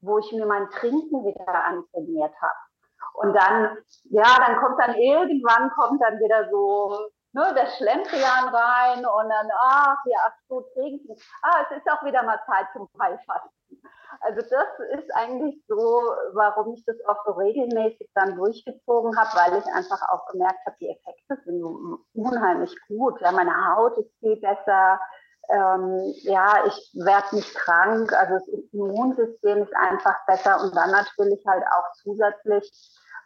wo 0.00 0.18
ich 0.18 0.30
mir 0.32 0.46
mein 0.46 0.70
Trinken 0.70 1.24
wieder 1.24 1.64
antrainiert 1.64 2.34
habe. 2.40 2.73
Und 3.14 3.32
dann, 3.32 3.78
ja, 4.10 4.26
dann 4.38 4.56
kommt 4.58 4.80
dann 4.80 4.94
irgendwann 4.96 5.70
kommt 5.70 6.02
dann 6.02 6.18
wieder 6.18 6.50
so 6.50 7.10
ne, 7.34 7.52
der 7.54 7.66
Schlendrian 7.76 8.48
rein 8.48 8.98
und 8.98 9.28
dann, 9.28 9.48
ach 9.60 9.98
ja, 10.06 10.18
ach 10.26 10.34
so, 10.48 10.60
trinken. 10.74 11.14
Ah, 11.42 11.64
es 11.64 11.76
ist 11.76 11.90
auch 11.90 12.04
wieder 12.04 12.22
mal 12.22 12.40
Zeit 12.46 12.66
zum 12.72 12.88
Heilfasten. 13.00 13.50
Also 14.20 14.40
das 14.40 15.00
ist 15.00 15.14
eigentlich 15.14 15.62
so, 15.66 15.76
warum 16.32 16.74
ich 16.74 16.84
das 16.86 16.96
auch 17.06 17.24
so 17.26 17.32
regelmäßig 17.32 18.08
dann 18.14 18.36
durchgezogen 18.36 19.18
habe, 19.18 19.30
weil 19.34 19.58
ich 19.58 19.66
einfach 19.74 20.00
auch 20.08 20.26
gemerkt 20.28 20.60
habe, 20.66 20.76
die 20.80 20.88
Effekte 20.88 21.36
sind 21.44 21.62
unheimlich 22.14 22.74
gut. 22.88 23.20
Ja, 23.20 23.32
meine 23.32 23.54
Haut 23.74 23.98
ist 23.98 24.10
viel 24.20 24.36
besser. 24.36 25.00
Ähm, 25.50 26.14
ja, 26.22 26.64
ich 26.66 26.92
werde 26.94 27.36
nicht 27.36 27.54
krank. 27.54 28.12
Also 28.14 28.34
das 28.34 28.48
Immunsystem 28.72 29.64
ist 29.64 29.76
einfach 29.76 30.24
besser 30.26 30.62
und 30.62 30.74
dann 30.74 30.92
natürlich 30.92 31.44
halt 31.46 31.64
auch 31.66 31.92
zusätzlich 32.02 32.70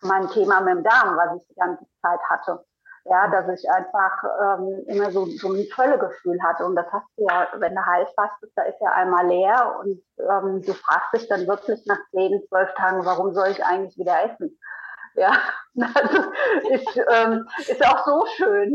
mein 0.02 0.28
Thema 0.28 0.60
mit 0.60 0.76
dem 0.76 0.84
Darm, 0.84 1.16
was 1.16 1.40
ich 1.40 1.48
die 1.48 1.54
ganze 1.54 1.84
Zeit 2.02 2.20
hatte. 2.28 2.64
Ja, 3.04 3.26
dass 3.28 3.48
ich 3.48 3.70
einfach 3.70 4.22
ähm, 4.42 4.84
immer 4.86 5.10
so, 5.10 5.24
so 5.24 5.48
ein 5.52 5.66
Völlegefühl 5.74 6.38
hatte. 6.42 6.66
Und 6.66 6.76
das 6.76 6.86
hast 6.92 7.06
du 7.16 7.24
ja, 7.24 7.48
wenn 7.56 7.74
du 7.74 7.86
heiß 7.86 8.08
fastest, 8.14 8.52
da 8.54 8.62
ist 8.64 8.78
ja 8.80 8.90
einmal 8.90 9.26
leer 9.26 9.76
und 9.80 10.02
ähm, 10.18 10.62
du 10.62 10.74
fragst 10.74 11.14
dich 11.14 11.28
dann 11.28 11.46
wirklich 11.46 11.80
nach 11.86 12.00
zehn, 12.10 12.42
zwölf 12.48 12.72
Tagen, 12.74 13.06
warum 13.06 13.32
soll 13.32 13.48
ich 13.48 13.64
eigentlich 13.64 13.96
wieder 13.96 14.24
essen? 14.24 14.58
Ja, 15.14 15.32
das 15.74 15.90
ist, 16.70 17.00
ähm, 17.10 17.48
ist 17.66 17.86
auch 17.86 18.04
so 18.04 18.26
schön. 18.36 18.74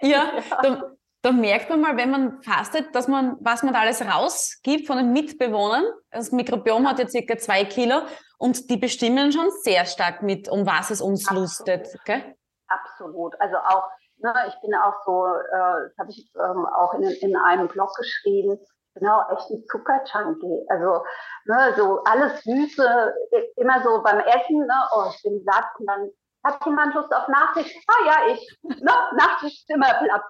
Ja, 0.00 0.32
ja. 0.62 0.93
Da, 1.24 1.32
merkt 1.32 1.70
man 1.70 1.80
mal, 1.80 1.96
wenn 1.96 2.10
man 2.10 2.42
fastet, 2.42 2.94
dass 2.94 3.08
man, 3.08 3.38
was 3.40 3.62
man 3.62 3.72
da 3.72 3.80
alles 3.80 4.02
rausgibt 4.02 4.86
von 4.86 4.98
den 4.98 5.12
Mitbewohnern. 5.12 5.84
Das 6.10 6.32
Mikrobiom 6.32 6.86
hat 6.86 6.98
ja 6.98 7.08
circa 7.08 7.38
zwei 7.38 7.64
Kilo 7.64 8.02
und 8.36 8.68
die 8.68 8.76
bestimmen 8.76 9.32
schon 9.32 9.50
sehr 9.62 9.86
stark 9.86 10.22
mit, 10.22 10.50
um 10.50 10.66
was 10.66 10.90
es 10.90 11.00
uns 11.00 11.24
Absolut. 11.24 11.42
lustet. 11.42 11.88
Gell? 12.04 12.36
Absolut. 12.68 13.40
Also 13.40 13.56
auch, 13.56 13.88
ne, 14.18 14.34
ich 14.48 14.60
bin 14.60 14.74
auch 14.74 14.94
so, 15.06 15.24
äh, 15.24 15.88
das 15.88 15.98
habe 15.98 16.10
ich 16.10 16.30
ähm, 16.36 16.66
auch 16.66 16.92
in, 16.92 17.04
in 17.04 17.36
einem 17.36 17.68
Blog 17.68 17.88
geschrieben, 17.96 18.58
genau, 18.94 19.22
echt 19.32 19.48
ein 19.48 19.64
Zuckerjunkie. 19.70 20.66
Also 20.68 21.04
ne, 21.46 21.72
so 21.74 22.02
alles 22.04 22.42
Süße, 22.42 23.14
immer 23.56 23.82
so 23.82 24.02
beim 24.02 24.20
Essen, 24.20 24.58
ne, 24.58 24.88
oh, 24.94 25.06
ich 25.08 25.22
bin 25.22 25.42
satt 25.44 25.64
und 25.78 25.86
dann 25.86 26.10
hat 26.44 26.64
jemand 26.66 26.94
Lust 26.94 27.14
auf 27.14 27.28
Nachtisch? 27.28 27.74
Ah 27.88 28.06
ja, 28.06 28.34
ich. 28.34 28.58
Ne, 28.62 28.92
Nachtisch 29.16 29.52
ist 29.52 29.70
immer 29.70 29.94
Platz. 29.94 30.24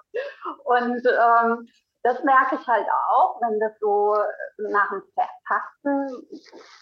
Und 0.63 1.05
ähm, 1.05 1.67
das 2.03 2.23
merke 2.23 2.55
ich 2.55 2.67
halt 2.67 2.87
auch, 3.09 3.41
wenn 3.41 3.59
das 3.59 3.73
so 3.79 4.15
nach 4.57 4.89
dem 4.89 5.01
Fasten 5.47 6.07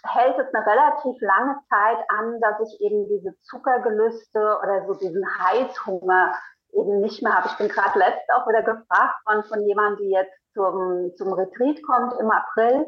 hält 0.04 0.38
es 0.38 0.54
eine 0.54 0.66
relativ 0.66 1.16
lange 1.22 1.58
Zeit 1.70 1.98
an, 2.10 2.42
dass 2.42 2.60
ich 2.60 2.82
eben 2.82 3.08
diese 3.08 3.34
Zuckergelüste 3.44 4.60
oder 4.62 4.86
so 4.86 4.94
diesen 4.96 5.25
Heißhunger 5.40 6.34
eben 6.74 7.00
nicht 7.00 7.24
mehr 7.24 7.36
habe. 7.36 7.48
Ich 7.48 7.58
bin 7.58 7.70
gerade 7.70 7.98
letzt 8.00 8.30
auch 8.34 8.48
wieder 8.48 8.63
gefragt 8.63 9.25
worden 9.25 9.44
von 9.46 9.66
jemandem, 9.66 10.06
die 10.06 10.12
jetzt 10.12 10.38
zum, 10.54 11.13
zum 11.16 11.34
Retreat 11.34 11.82
kommt 11.84 12.20
im 12.20 12.30
April. 12.30 12.86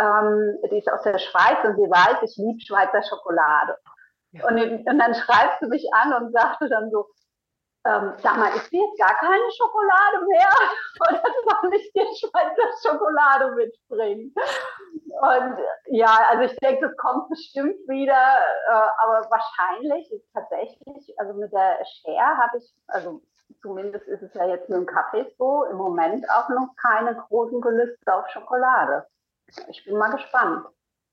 Ähm, 0.00 0.58
die 0.70 0.78
ist 0.78 0.90
aus 0.90 1.02
der 1.02 1.18
Schweiz 1.18 1.58
und 1.64 1.76
sie 1.76 1.90
weiß, 1.90 2.22
ich 2.22 2.36
liebe 2.36 2.60
Schweizer 2.60 3.02
Schokolade. 3.02 3.76
Ja. 4.32 4.46
Und, 4.46 4.86
und, 4.86 4.98
dann 4.98 5.14
schreibt 5.14 5.60
sie 5.60 5.68
mich 5.68 5.86
an 5.92 6.12
und 6.14 6.32
sagte 6.32 6.68
dann 6.68 6.90
so, 6.90 7.06
ähm, 7.84 8.12
sag 8.18 8.36
mal, 8.36 8.54
ist 8.54 8.70
jetzt 8.70 8.98
gar 8.98 9.14
keine 9.14 9.50
Schokolade 9.56 10.26
mehr? 10.28 10.48
Oder 11.08 11.22
soll 11.48 11.74
ich 11.74 11.90
dir 11.92 12.06
Schweizer 12.14 12.70
Schokolade 12.82 13.54
mitbringen? 13.54 14.34
Und 15.22 15.58
ja, 15.86 16.14
also 16.28 16.44
ich 16.44 16.56
denke, 16.58 16.88
das 16.88 16.96
kommt 16.96 17.28
bestimmt 17.30 17.76
wieder, 17.88 18.12
äh, 18.12 18.88
aber 19.02 19.28
wahrscheinlich 19.30 20.10
ist 20.12 20.26
tatsächlich, 20.32 21.18
also 21.18 21.34
mit 21.34 21.52
der 21.52 21.78
Share 21.84 22.36
habe 22.36 22.58
ich, 22.58 22.74
also 22.88 23.22
zumindest 23.62 24.06
ist 24.08 24.22
es 24.22 24.34
ja 24.34 24.46
jetzt 24.46 24.68
mit 24.68 24.78
dem 24.78 24.86
Kaffee 24.86 25.26
so, 25.38 25.64
im 25.64 25.76
Moment 25.76 26.28
auch 26.30 26.48
noch 26.50 26.68
keine 26.80 27.16
großen 27.16 27.60
Gelüste 27.60 28.14
auf 28.14 28.28
Schokolade. 28.28 29.06
Ich 29.68 29.84
bin 29.84 29.96
mal 29.96 30.10
gespannt. 30.10 30.66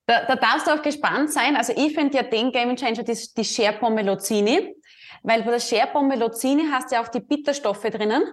Da, 0.07 0.23
da 0.23 0.35
darfst 0.37 0.65
du 0.65 0.71
auch 0.71 0.81
gespannt 0.81 1.31
sein. 1.31 1.57
Also 1.57 1.73
ich 1.75 1.93
finde 1.93 2.17
ja 2.17 2.23
den 2.23 2.51
Game 2.51 2.75
Changer 2.77 3.03
die, 3.03 3.19
die 3.35 3.45
Share 3.45 3.77
Pomelozini, 3.77 4.73
weil 5.21 5.43
bei 5.43 5.51
der 5.51 5.59
Share 5.59 5.87
Pomelozini 5.87 6.65
hast 6.71 6.89
du 6.89 6.95
ja 6.95 7.03
auch 7.03 7.09
die 7.09 7.19
Bitterstoffe 7.19 7.83
drinnen. 7.83 8.23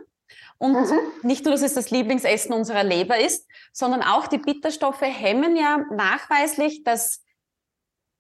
Und 0.59 0.73
mhm. 0.73 0.99
nicht 1.23 1.45
nur, 1.45 1.53
dass 1.53 1.63
es 1.63 1.75
das 1.75 1.91
Lieblingsessen 1.91 2.55
unserer 2.55 2.85
Leber 2.85 3.19
ist, 3.19 3.49
sondern 3.73 4.03
auch 4.03 4.29
die 4.29 4.39
Bitterstoffe 4.39 5.03
hemmen 5.03 5.57
ja 5.57 5.79
nachweislich 5.91 6.85
das, 6.85 7.25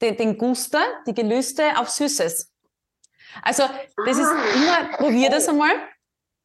den, 0.03 0.17
den 0.17 0.37
Guster, 0.37 0.83
die 1.07 1.15
Gelüste 1.15 1.79
auf 1.79 1.89
Süßes. 1.91 2.53
Also 3.41 3.63
das 4.05 4.19
ah. 4.19 4.21
ist 4.21 4.57
immer, 4.57 4.97
probier 4.97 5.31
das 5.31 5.49
einmal. 5.49 5.75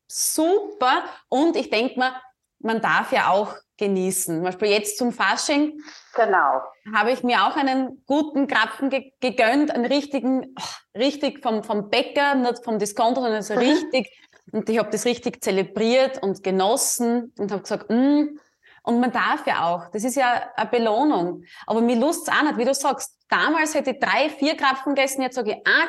Super. 0.07 1.03
Und 1.27 1.55
ich 1.55 1.71
denke 1.71 1.97
mal, 1.97 2.21
man 2.59 2.81
darf 2.81 3.11
ja 3.11 3.29
auch 3.29 3.55
genießen. 3.77 4.35
Zum 4.35 4.43
Beispiel 4.43 4.69
jetzt 4.69 4.97
zum 4.97 5.11
Fasching. 5.11 5.81
Genau. 6.13 6.61
Habe 6.93 7.11
ich 7.11 7.23
mir 7.23 7.45
auch 7.45 7.55
einen 7.55 8.03
guten 8.05 8.47
Krapfen 8.47 8.89
ge 8.89 9.11
gegönnt, 9.21 9.71
einen 9.71 9.85
richtigen, 9.85 10.53
oh, 10.59 10.97
richtig 10.97 11.41
vom, 11.41 11.63
vom 11.63 11.89
Bäcker, 11.89 12.35
nicht 12.35 12.63
vom 12.63 12.77
Discounter, 12.77 13.21
sondern 13.21 13.41
so 13.41 13.53
richtig. 13.55 14.11
Und 14.51 14.69
ich 14.69 14.77
habe 14.79 14.89
das 14.89 15.05
richtig 15.05 15.43
zelebriert 15.43 16.21
und 16.21 16.43
genossen 16.43 17.33
und 17.37 17.51
habe 17.51 17.61
gesagt, 17.61 17.89
mm. 17.89 18.39
und 18.83 18.99
man 18.99 19.11
darf 19.11 19.45
ja 19.47 19.67
auch. 19.67 19.89
Das 19.91 20.03
ist 20.03 20.15
ja 20.15 20.49
eine 20.55 20.69
Belohnung. 20.69 21.43
Aber 21.65 21.81
mir 21.81 21.95
Lust 21.95 22.29
auch 22.31 22.43
nicht, 22.43 22.57
wie 22.57 22.65
du 22.65 22.73
sagst. 22.73 23.15
Damals 23.29 23.75
hätte 23.75 23.91
ich 23.91 23.99
drei, 23.99 24.29
vier 24.29 24.57
Krapfen 24.57 24.95
gegessen, 24.95 25.21
jetzt 25.21 25.35
sage 25.35 25.51
ich, 25.51 25.67
ah, 25.67 25.87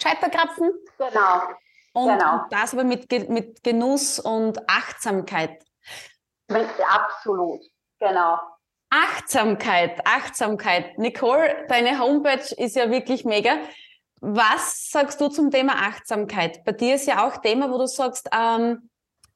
Scheiterkrapfen. 0.00 0.70
Genau. 0.98 1.42
Und, 1.94 2.18
genau. 2.18 2.34
und 2.34 2.52
das 2.52 2.74
aber 2.74 2.84
mit, 2.84 3.10
mit 3.30 3.62
Genuss 3.62 4.18
und 4.18 4.68
Achtsamkeit. 4.68 5.62
Absolut, 6.88 7.60
genau. 7.98 8.38
Achtsamkeit, 8.90 10.06
Achtsamkeit. 10.06 10.98
Nicole, 10.98 11.64
deine 11.68 11.98
Homepage 11.98 12.54
ist 12.56 12.76
ja 12.76 12.90
wirklich 12.90 13.24
mega. 13.24 13.56
Was 14.20 14.90
sagst 14.90 15.20
du 15.20 15.28
zum 15.28 15.50
Thema 15.50 15.72
Achtsamkeit? 15.72 16.62
Bei 16.64 16.72
dir 16.72 16.94
ist 16.94 17.06
ja 17.06 17.26
auch 17.26 17.38
Thema, 17.38 17.70
wo 17.70 17.78
du 17.78 17.86
sagst, 17.86 18.28
ähm, 18.32 18.90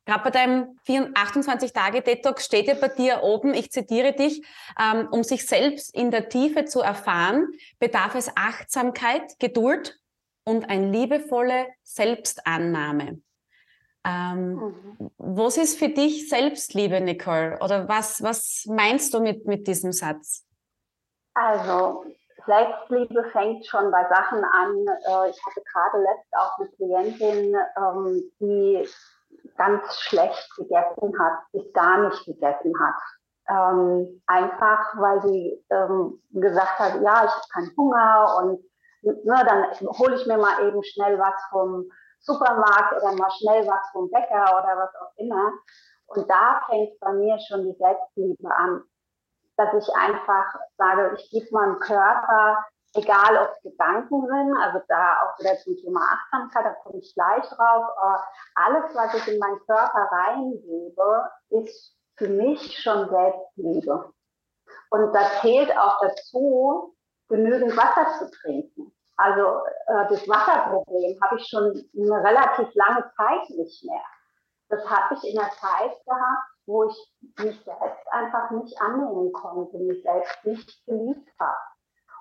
gerade 0.04 0.24
bei 0.24 0.30
deinem 0.30 0.78
28-Tage-Detox 0.86 2.44
steht 2.44 2.68
ja 2.68 2.74
bei 2.74 2.88
dir 2.88 3.22
oben, 3.22 3.54
ich 3.54 3.72
zitiere 3.72 4.12
dich, 4.12 4.42
ähm, 4.80 5.08
um 5.10 5.24
sich 5.24 5.46
selbst 5.46 5.94
in 5.94 6.10
der 6.10 6.28
Tiefe 6.28 6.66
zu 6.66 6.80
erfahren, 6.80 7.48
bedarf 7.78 8.14
es 8.14 8.30
Achtsamkeit, 8.36 9.38
Geduld 9.38 9.98
und 10.44 10.68
eine 10.70 10.90
liebevolle 10.90 11.66
Selbstannahme. 11.82 13.20
Ähm, 14.06 14.54
mhm. 14.54 15.10
Was 15.18 15.56
ist 15.56 15.78
für 15.78 15.88
dich 15.88 16.28
Selbstliebe, 16.28 17.00
Nicole? 17.00 17.58
Oder 17.60 17.88
was, 17.88 18.22
was 18.22 18.64
meinst 18.68 19.12
du 19.12 19.20
mit, 19.20 19.46
mit 19.46 19.66
diesem 19.66 19.92
Satz? 19.92 20.46
Also, 21.34 22.04
Selbstliebe 22.46 23.24
fängt 23.32 23.66
schon 23.66 23.90
bei 23.90 24.08
Sachen 24.08 24.44
an. 24.44 24.86
Äh, 24.86 25.30
ich 25.30 25.38
hatte 25.44 25.62
gerade 25.72 25.98
letzt 25.98 26.32
auch 26.32 26.58
eine 26.58 26.68
Klientin, 26.70 27.56
ähm, 27.76 28.32
die 28.38 28.88
ganz 29.56 29.82
schlecht 30.00 30.48
gegessen 30.56 31.18
hat, 31.18 31.40
bis 31.52 31.72
gar 31.72 32.08
nicht 32.08 32.24
gegessen 32.24 32.72
hat. 32.78 33.02
Ähm, 33.48 34.22
einfach, 34.26 34.96
weil 34.98 35.22
sie 35.22 35.64
ähm, 35.70 36.22
gesagt 36.30 36.78
hat, 36.78 36.94
ja, 37.02 37.24
ich 37.24 37.30
habe 37.30 37.48
keinen 37.52 37.76
Hunger 37.76 38.36
und 38.38 38.64
ne, 39.02 39.44
dann 39.46 39.88
hole 39.98 40.14
ich 40.16 40.26
mir 40.26 40.38
mal 40.38 40.66
eben 40.66 40.82
schnell 40.82 41.18
was 41.18 41.34
vom 41.50 41.90
Supermarkt 42.26 42.92
oder 42.94 43.12
mal 43.14 43.30
schnell 43.30 43.66
was 43.66 43.88
vom 43.92 44.10
Bäcker 44.10 44.42
oder 44.58 44.76
was 44.76 44.94
auch 44.96 45.12
immer. 45.16 45.52
Und 46.06 46.28
da 46.28 46.60
fängt 46.68 46.98
bei 47.00 47.12
mir 47.12 47.38
schon 47.38 47.64
die 47.64 47.76
Selbstliebe 47.78 48.48
an, 48.54 48.82
dass 49.56 49.74
ich 49.74 49.94
einfach 49.94 50.54
sage, 50.76 51.16
ich 51.16 51.30
gebe 51.30 51.46
meinem 51.52 51.78
Körper, 51.78 52.64
egal 52.94 53.36
ob 53.38 53.50
es 53.50 53.62
Gedanken 53.62 54.26
sind, 54.26 54.56
also 54.56 54.80
da 54.88 55.16
auch 55.22 55.38
wieder 55.38 55.56
zum 55.58 55.76
Thema 55.76 56.00
Achtsamkeit, 56.00 56.64
da 56.64 56.74
komme 56.82 56.98
ich 56.98 57.14
gleich 57.14 57.48
drauf, 57.48 57.84
alles, 58.54 58.94
was 58.94 59.14
ich 59.14 59.28
in 59.28 59.38
meinen 59.38 59.58
Körper 59.66 60.08
reingebe, 60.10 61.30
ist 61.50 61.96
für 62.16 62.28
mich 62.28 62.78
schon 62.78 63.08
Selbstliebe. 63.08 64.12
Und 64.90 65.12
da 65.12 65.20
zählt 65.40 65.76
auch 65.76 66.00
dazu, 66.00 66.94
genügend 67.28 67.76
Wasser 67.76 68.18
zu 68.18 68.30
trinken. 68.30 68.95
Also 69.16 69.64
äh, 69.86 70.08
das 70.10 70.28
Wasserproblem 70.28 71.18
habe 71.22 71.36
ich 71.36 71.46
schon 71.46 71.64
eine 71.64 72.24
relativ 72.24 72.68
lange 72.74 73.10
Zeit 73.16 73.50
nicht 73.50 73.84
mehr. 73.84 74.04
Das 74.68 74.88
habe 74.88 75.14
ich 75.14 75.30
in 75.30 75.36
der 75.36 75.50
Zeit 75.52 75.92
gehabt, 76.04 76.48
wo 76.66 76.84
ich 76.84 77.14
mich 77.38 77.64
selbst 77.64 78.06
einfach 78.10 78.50
nicht 78.50 78.80
annehmen 78.80 79.32
konnte, 79.32 79.78
mich 79.78 80.02
selbst 80.02 80.44
nicht 80.44 80.86
geliebt 80.86 81.30
habe. 81.38 81.56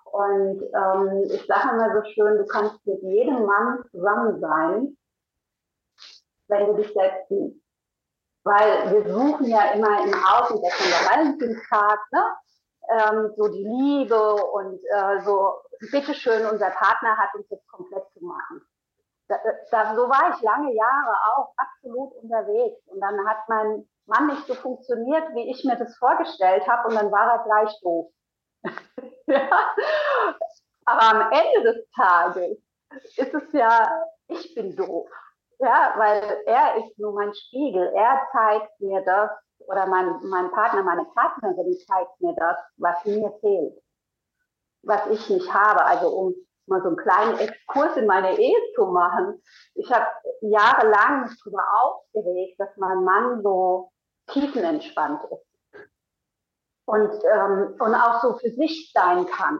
Und 0.05 0.61
ähm, 0.61 1.23
ich 1.29 1.45
sage 1.45 1.73
immer 1.73 1.93
so 1.93 2.09
schön, 2.11 2.37
du 2.37 2.45
kannst 2.45 2.85
mit 2.85 3.01
jedem 3.01 3.45
Mann 3.45 3.83
zusammen 3.91 4.39
sein, 4.39 4.97
wenn 6.47 6.67
du 6.67 6.73
dich 6.75 6.93
selbst 6.93 7.29
liebst. 7.29 7.61
Weil 8.43 8.91
wir 8.91 9.13
suchen 9.13 9.47
ja 9.47 9.71
immer 9.73 10.03
im 10.05 10.13
Außen, 10.13 10.61
der 10.61 10.71
Valentinstag, 10.71 11.99
ne? 12.11 12.23
ähm, 12.89 13.33
so 13.35 13.47
die 13.47 13.63
Liebe 13.63 14.35
und 14.35 14.79
äh, 14.85 15.21
so, 15.25 15.55
bitteschön, 15.91 16.45
unser 16.45 16.69
Partner 16.71 17.17
hat 17.17 17.33
uns 17.35 17.49
jetzt 17.49 17.67
komplett 17.67 18.03
zu 18.13 18.23
machen. 18.23 18.61
Da, 19.27 19.37
da, 19.71 19.95
so 19.95 20.07
war 20.07 20.35
ich 20.35 20.41
lange 20.41 20.73
Jahre 20.73 21.15
auch 21.35 21.53
absolut 21.57 22.13
unterwegs. 22.15 22.79
Und 22.87 23.01
dann 23.01 23.27
hat 23.27 23.37
mein 23.47 23.87
Mann 24.05 24.27
nicht 24.27 24.45
so 24.45 24.53
funktioniert, 24.53 25.33
wie 25.33 25.49
ich 25.49 25.63
mir 25.63 25.75
das 25.77 25.97
vorgestellt 25.97 26.67
habe, 26.67 26.89
und 26.89 26.95
dann 26.95 27.11
war 27.11 27.31
er 27.31 27.43
gleich 27.43 27.79
doof. 27.81 28.11
ja. 29.27 29.75
Aber 30.85 31.01
am 31.01 31.31
Ende 31.31 31.73
des 31.73 31.89
Tages 31.91 32.59
ist 33.17 33.33
es 33.33 33.51
ja, 33.53 33.89
ich 34.27 34.53
bin 34.53 34.75
doof. 34.75 35.09
Ja, 35.59 35.93
weil 35.97 36.43
er 36.45 36.75
ist 36.77 36.99
nur 36.99 37.13
mein 37.13 37.33
Spiegel. 37.33 37.91
Er 37.95 38.27
zeigt 38.31 38.79
mir 38.79 39.01
das, 39.01 39.31
oder 39.67 39.87
mein, 39.87 40.19
mein 40.23 40.51
Partner, 40.51 40.83
meine 40.83 41.05
Partnerin 41.05 41.75
zeigt 41.87 42.21
mir 42.21 42.35
das, 42.35 42.57
was 42.77 43.05
mir 43.05 43.31
fehlt, 43.39 43.81
was 44.85 45.07
ich 45.07 45.29
nicht 45.29 45.53
habe. 45.53 45.83
Also 45.85 46.09
um 46.09 46.35
mal 46.67 46.81
so 46.81 46.87
einen 46.89 46.97
kleinen 46.97 47.37
Exkurs 47.37 47.95
in 47.97 48.07
meine 48.07 48.37
Ehe 48.37 48.57
zu 48.75 48.85
machen. 48.85 49.41
Ich 49.75 49.91
habe 49.91 50.05
jahrelang 50.41 51.29
darüber 51.43 51.63
aufgeregt, 51.81 52.59
dass 52.59 52.75
mein 52.77 53.03
Mann 53.03 53.41
so 53.43 53.91
tiefenentspannt 54.27 55.21
ist. 55.31 55.81
Und, 56.85 57.11
ähm, 57.33 57.75
und 57.79 57.95
auch 57.95 58.21
so 58.21 58.37
für 58.37 58.51
sich 58.51 58.91
sein 58.93 59.25
kann. 59.25 59.59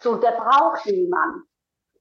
So, 0.00 0.16
der 0.16 0.32
braucht 0.32 0.86
niemanden. 0.86 1.42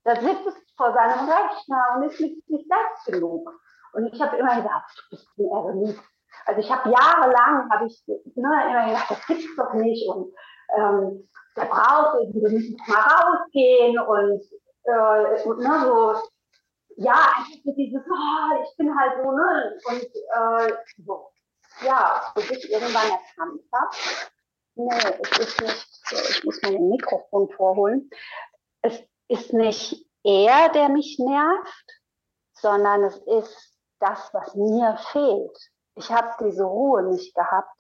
Der 0.06 0.18
sitzt 0.18 0.58
vor 0.78 0.94
seinem 0.94 1.30
Rechner 1.30 1.96
und 1.96 2.04
ist 2.04 2.20
nicht, 2.20 2.50
nicht 2.50 2.68
selbst 2.68 3.06
genug. 3.06 3.50
Und 3.94 4.08
ich 4.08 4.22
habe 4.22 4.38
immer 4.38 4.56
gesagt, 4.56 4.92
du 4.98 5.16
bist 5.16 5.28
ein 5.38 5.46
Eremit. 5.46 6.00
Also 6.46 6.60
ich 6.60 6.72
habe 6.72 6.90
jahrelang, 6.90 7.70
habe 7.72 7.86
ich 7.86 8.04
ne, 8.08 8.24
immer 8.36 8.88
gedacht, 8.88 9.12
das 9.12 9.26
gibt's 9.28 9.56
doch 9.56 9.74
nicht. 9.74 10.10
Und 10.10 10.34
ähm, 10.76 11.30
der 11.56 11.66
braucht, 11.66 12.34
wir 12.34 12.50
müssen 12.50 12.78
mal 12.88 13.02
rausgehen 13.02 14.00
und, 14.00 14.42
äh, 14.84 15.44
und 15.44 15.60
ne, 15.60 15.82
so, 15.84 16.16
ja, 16.98 17.14
einfach 17.38 17.60
so 17.64 17.72
dieses, 17.74 18.02
oh, 18.06 18.64
ich 18.64 18.78
bin 18.78 18.98
halt 18.98 19.14
so, 19.24 19.32
ne, 19.32 19.80
und 19.88 20.04
äh, 20.04 20.74
so. 21.06 21.30
Ja, 21.84 22.22
bis 22.36 22.52
ich 22.52 22.72
irgendwann 22.72 23.10
erkannt 23.10 23.62
habe, 23.74 23.96
nee, 24.76 25.20
es 25.24 25.40
ist 25.40 25.62
nicht, 25.62 26.08
so, 26.08 26.16
ich 26.16 26.44
muss 26.44 26.62
mal 26.62 26.76
ein 26.76 26.90
Mikrofon 26.90 27.50
vorholen, 27.50 28.10
es 28.82 29.02
ist 29.28 29.54
nicht 29.54 30.06
er, 30.24 30.70
der 30.70 30.90
mich 30.90 31.18
nervt, 31.20 32.02
sondern 32.54 33.04
es 33.04 33.18
ist 33.18 33.78
das, 34.00 34.34
was 34.34 34.56
mir 34.56 34.98
fehlt. 35.12 35.58
Ich 35.96 36.12
habe 36.12 36.46
diese 36.46 36.64
Ruhe 36.64 37.04
nicht 37.04 37.36
gehabt 37.36 37.76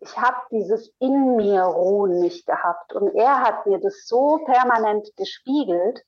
ich 0.00 0.16
habe 0.16 0.36
dieses 0.50 0.92
in 1.00 1.36
mir 1.36 1.62
ruhen 1.62 2.20
nicht 2.20 2.46
gehabt. 2.46 2.92
Und 2.92 3.14
er 3.14 3.40
hat 3.42 3.66
mir 3.66 3.78
das 3.78 4.06
so 4.06 4.38
permanent 4.44 5.10
gespiegelt, 5.16 6.04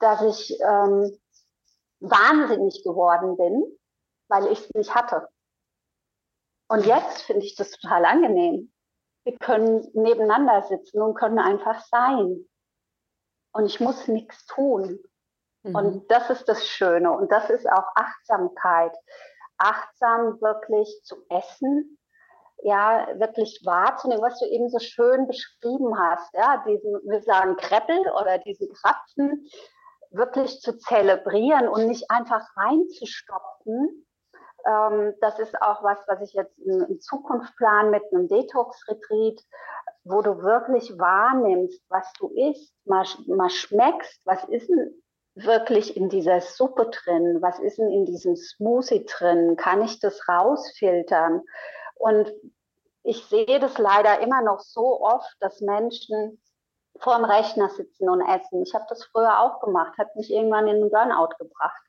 dass 0.00 0.22
ich 0.22 0.58
ähm, 0.60 1.16
wahnsinnig 2.00 2.82
geworden 2.82 3.36
bin, 3.36 3.64
weil 4.28 4.46
ich 4.48 4.60
es 4.60 4.74
nicht 4.74 4.94
hatte. 4.94 5.28
Und 6.68 6.86
jetzt 6.86 7.22
finde 7.22 7.44
ich 7.44 7.56
das 7.56 7.70
total 7.72 8.04
angenehm. 8.04 8.72
Wir 9.24 9.36
können 9.38 9.88
nebeneinander 9.92 10.62
sitzen 10.62 11.00
und 11.00 11.14
können 11.14 11.38
einfach 11.38 11.84
sein. 11.84 12.46
Und 13.52 13.66
ich 13.66 13.80
muss 13.80 14.08
nichts 14.08 14.46
tun. 14.46 14.98
Mhm. 15.62 15.74
Und 15.74 16.10
das 16.10 16.30
ist 16.30 16.48
das 16.48 16.66
Schöne. 16.66 17.12
Und 17.12 17.30
das 17.30 17.50
ist 17.50 17.68
auch 17.68 17.86
Achtsamkeit. 17.94 18.96
Achtsam 19.58 20.40
wirklich 20.40 21.02
zu 21.04 21.16
essen, 21.28 21.98
ja 22.62 23.08
wirklich 23.14 23.60
wahrzunehmen, 23.64 24.22
was 24.22 24.38
du 24.38 24.46
eben 24.46 24.68
so 24.68 24.78
schön 24.78 25.26
beschrieben 25.26 25.98
hast, 25.98 26.32
ja, 26.34 26.62
diesen, 26.66 26.92
wir 27.04 27.22
sagen 27.22 27.56
Kreppel 27.56 27.98
oder 28.20 28.38
diesen 28.38 28.72
Krapfen 28.72 29.48
wirklich 30.10 30.60
zu 30.60 30.76
zelebrieren 30.78 31.68
und 31.68 31.86
nicht 31.86 32.10
einfach 32.10 32.44
reinzustopfen. 32.56 34.06
Ähm, 34.66 35.14
das 35.20 35.38
ist 35.38 35.60
auch 35.62 35.82
was, 35.82 35.98
was 36.06 36.20
ich 36.22 36.34
jetzt 36.34 36.58
in, 36.58 36.82
in 36.82 37.00
Zukunft 37.00 37.56
plan 37.56 37.90
mit 37.90 38.02
einem 38.12 38.28
Detox-Retreat, 38.28 39.40
wo 40.04 40.22
du 40.22 40.42
wirklich 40.42 40.98
wahrnimmst, 40.98 41.82
was 41.88 42.12
du 42.18 42.28
isst, 42.28 42.74
mal, 42.84 43.04
mal 43.26 43.50
schmeckst, 43.50 44.20
was 44.24 44.44
ist 44.44 44.68
denn 44.68 45.02
wirklich 45.34 45.96
in 45.96 46.08
dieser 46.08 46.40
Suppe 46.40 46.90
drin, 46.90 47.38
was 47.40 47.58
ist 47.60 47.78
denn 47.78 47.90
in 47.90 48.04
diesem 48.04 48.36
Smoothie 48.36 49.06
drin, 49.06 49.56
kann 49.56 49.82
ich 49.82 50.00
das 50.00 50.28
rausfiltern? 50.28 51.42
Und 52.00 52.32
ich 53.02 53.24
sehe 53.26 53.60
das 53.60 53.76
leider 53.76 54.20
immer 54.20 54.40
noch 54.40 54.60
so 54.60 55.02
oft, 55.02 55.36
dass 55.40 55.60
Menschen 55.60 56.40
vor 56.98 57.16
dem 57.16 57.24
Rechner 57.24 57.68
sitzen 57.68 58.08
und 58.08 58.22
essen. 58.22 58.62
Ich 58.62 58.74
habe 58.74 58.86
das 58.88 59.04
früher 59.04 59.40
auch 59.40 59.60
gemacht, 59.60 59.96
hat 59.98 60.16
mich 60.16 60.30
irgendwann 60.30 60.66
in 60.66 60.80
den 60.80 60.90
Burnout 60.90 61.34
gebracht. 61.38 61.82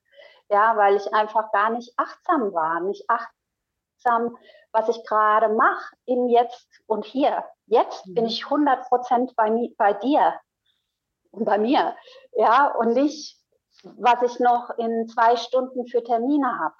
Ja, 0.49 0.75
weil 0.75 0.97
ich 0.97 1.13
einfach 1.13 1.51
gar 1.53 1.69
nicht 1.69 1.93
achtsam 1.97 2.53
war, 2.53 2.81
nicht 2.81 3.09
achtsam, 3.09 4.37
was 4.73 4.89
ich 4.89 5.05
gerade 5.05 5.49
mache, 5.49 5.95
im 6.05 6.27
Jetzt 6.27 6.67
und 6.87 7.05
hier. 7.05 7.45
Jetzt 7.67 8.05
mhm. 8.07 8.15
bin 8.15 8.25
ich 8.25 8.43
100 8.43 8.87
Prozent 8.89 9.33
bei, 9.37 9.49
bei 9.77 9.93
dir 9.93 10.33
und 11.31 11.45
bei 11.45 11.57
mir. 11.57 11.95
Ja, 12.33 12.67
und 12.75 12.93
nicht, 12.93 13.37
was 13.83 14.21
ich 14.23 14.39
noch 14.39 14.71
in 14.77 15.07
zwei 15.07 15.37
Stunden 15.37 15.87
für 15.87 16.03
Termine 16.03 16.59
habe. 16.59 16.75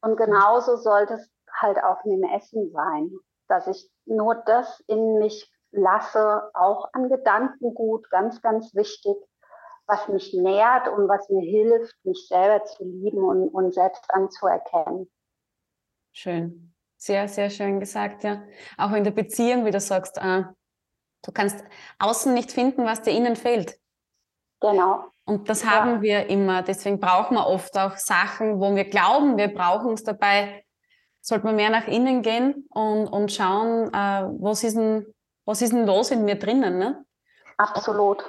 Und 0.00 0.16
genauso 0.16 0.76
sollte 0.76 1.14
es 1.14 1.29
halt 1.54 1.82
auch 1.82 2.04
mit 2.04 2.22
dem 2.22 2.30
Essen 2.30 2.70
sein, 2.72 3.10
dass 3.48 3.66
ich 3.66 3.90
nur 4.06 4.34
das 4.34 4.80
in 4.86 5.18
mich 5.18 5.50
lasse, 5.72 6.50
auch 6.54 6.88
an 6.92 7.08
Gedankengut, 7.08 8.10
ganz, 8.10 8.40
ganz 8.42 8.74
wichtig, 8.74 9.16
was 9.86 10.08
mich 10.08 10.32
nährt 10.34 10.88
und 10.88 11.08
was 11.08 11.28
mir 11.28 11.42
hilft, 11.42 11.94
mich 12.04 12.28
selber 12.28 12.64
zu 12.64 12.84
lieben 12.84 13.22
und, 13.24 13.48
und 13.48 13.74
selbst 13.74 14.04
anzuerkennen. 14.08 15.10
Schön. 16.12 16.74
Sehr, 16.96 17.28
sehr 17.28 17.50
schön 17.50 17.80
gesagt, 17.80 18.24
ja. 18.24 18.42
Auch 18.76 18.92
in 18.92 19.04
der 19.04 19.10
Beziehung, 19.10 19.64
wie 19.64 19.70
du 19.70 19.80
sagst, 19.80 20.18
äh, 20.18 20.44
du 21.24 21.32
kannst 21.32 21.64
außen 21.98 22.34
nicht 22.34 22.52
finden, 22.52 22.84
was 22.84 23.02
dir 23.02 23.12
innen 23.12 23.36
fehlt. 23.36 23.78
Genau. 24.60 25.06
Und 25.24 25.48
das 25.48 25.64
haben 25.64 25.96
ja. 25.96 26.02
wir 26.02 26.26
immer. 26.26 26.62
Deswegen 26.62 27.00
brauchen 27.00 27.36
wir 27.36 27.46
oft 27.46 27.76
auch 27.78 27.96
Sachen, 27.96 28.60
wo 28.60 28.74
wir 28.74 28.84
glauben, 28.84 29.38
wir 29.38 29.48
brauchen 29.48 29.94
es 29.94 30.04
dabei 30.04 30.64
sollte 31.20 31.46
man 31.46 31.56
mehr 31.56 31.70
nach 31.70 31.86
innen 31.86 32.22
gehen 32.22 32.66
und, 32.70 33.06
und 33.06 33.32
schauen, 33.32 33.88
äh, 33.88 34.24
was, 34.40 34.64
ist 34.64 34.76
denn, 34.76 35.06
was 35.44 35.62
ist 35.62 35.72
denn 35.72 35.86
los 35.86 36.10
in 36.10 36.24
mir 36.24 36.36
drinnen. 36.36 36.78
Ne? 36.78 37.04
Absolut. 37.56 38.24